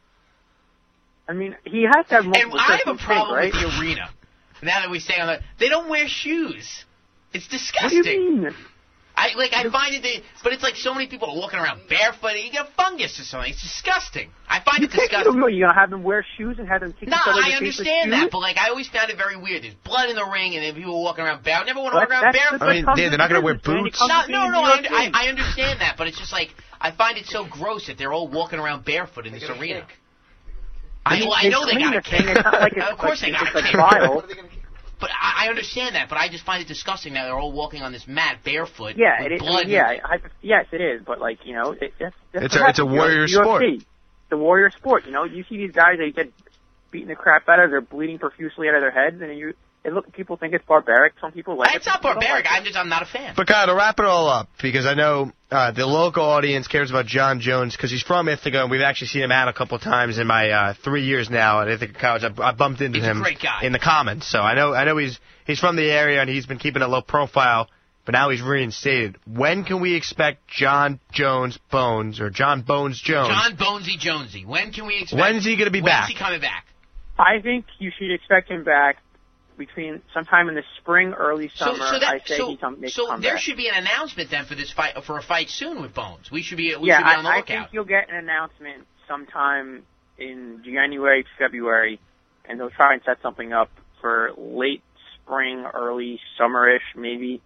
[1.26, 2.43] I mean, he has to have multiple.
[2.43, 2.61] and multiple.
[2.61, 3.53] I have a you think, problem right?
[3.55, 4.11] with the arena.
[4.62, 6.85] Now that we stay on the, they don't wear shoes.
[7.32, 8.05] It's What do disgusting.
[8.05, 8.55] you mean?
[9.33, 11.81] I like I find it, that, but it's like so many people are walking around
[11.89, 12.33] barefoot.
[12.37, 13.51] You get fungus or something.
[13.53, 14.31] It's disgusting.
[14.49, 15.35] I find You it disgusting.
[15.55, 17.53] you gonna have them wear shoes and have them kick No, each other in the
[17.55, 18.29] I understand that, shoes?
[18.33, 19.62] but like I always found it very weird.
[19.64, 21.57] There's blood in the ring, and then people walking around bare.
[21.59, 22.66] I never want to walk around that's- barefoot.
[22.66, 23.77] that's what comes they're not gonna wear business, man.
[23.79, 23.99] You boots?
[23.99, 24.62] come No, no, no.
[24.62, 26.51] I, I, I understand that, but it's just like
[26.81, 29.87] I find it so gross that they're all walking around barefoot in this arena.
[31.07, 32.29] I, well, I know they clean got a the thing.
[32.29, 33.77] It's not like it's Of course like, they got a like kick.
[33.77, 34.25] vile.
[35.05, 37.82] But I, I understand that, but I just find it disgusting that they're all walking
[37.82, 38.94] on this mat barefoot.
[38.96, 39.40] Yeah, with it is.
[39.42, 39.68] blood.
[39.68, 41.02] yeah, I, yes, it is.
[41.05, 43.26] But like you know, it, that's, that's It's a- it's a happens, you know, warrior
[43.26, 43.28] UFC.
[43.28, 43.62] sport.
[43.64, 43.84] It's
[44.32, 45.05] a warrior sport.
[45.05, 46.32] You know, you see these guys they get
[46.90, 49.52] beating the crap out of, they're bleeding profusely out of their heads, and you.
[49.85, 51.12] It look, people think it's barbaric.
[51.20, 51.91] Some people like it's it.
[51.91, 52.45] not some people don't barbaric.
[52.47, 52.59] like it.
[52.59, 53.35] I'm just I'm not a fan.
[53.37, 56.89] But Kyle, to wrap it all up, because I know uh, the local audience cares
[56.91, 59.76] about John Jones because he's from Ithaca, and we've actually seen him out a couple
[59.76, 62.22] of times in my uh, three years now at Ithaca College.
[62.24, 63.61] I, I bumped into He's a him great guy.
[63.62, 66.47] in the Commons, so I know I know he's he's from the area and he's
[66.47, 67.68] been keeping a low profile.
[68.07, 69.16] But now he's reinstated.
[69.26, 73.28] When can we expect John Jones Bones or John Bones Jones?
[73.28, 74.45] John Bonesy Jonesy.
[74.45, 75.18] When can we expect?
[75.20, 76.09] When's he gonna be when's back?
[76.11, 76.66] he coming back?
[77.18, 78.99] I think you should expect him back
[79.57, 81.76] between sometime in the spring, early summer.
[81.76, 83.40] so that, I say so, he come, so there back.
[83.40, 86.30] should be an announcement then for this fight for a fight soon with Bones.
[86.30, 88.16] We should be we yeah, should be on the I, I think you'll get an
[88.16, 89.84] announcement sometime
[90.18, 92.00] in January, February,
[92.44, 94.82] and they'll try and set something up for late
[95.14, 97.40] spring, early summerish, maybe.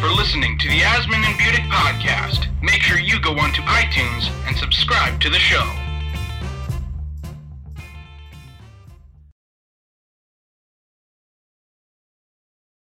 [0.00, 2.46] For listening to the Asman and Budick podcast.
[2.62, 5.85] Make sure you go onto iTunes and subscribe to the show.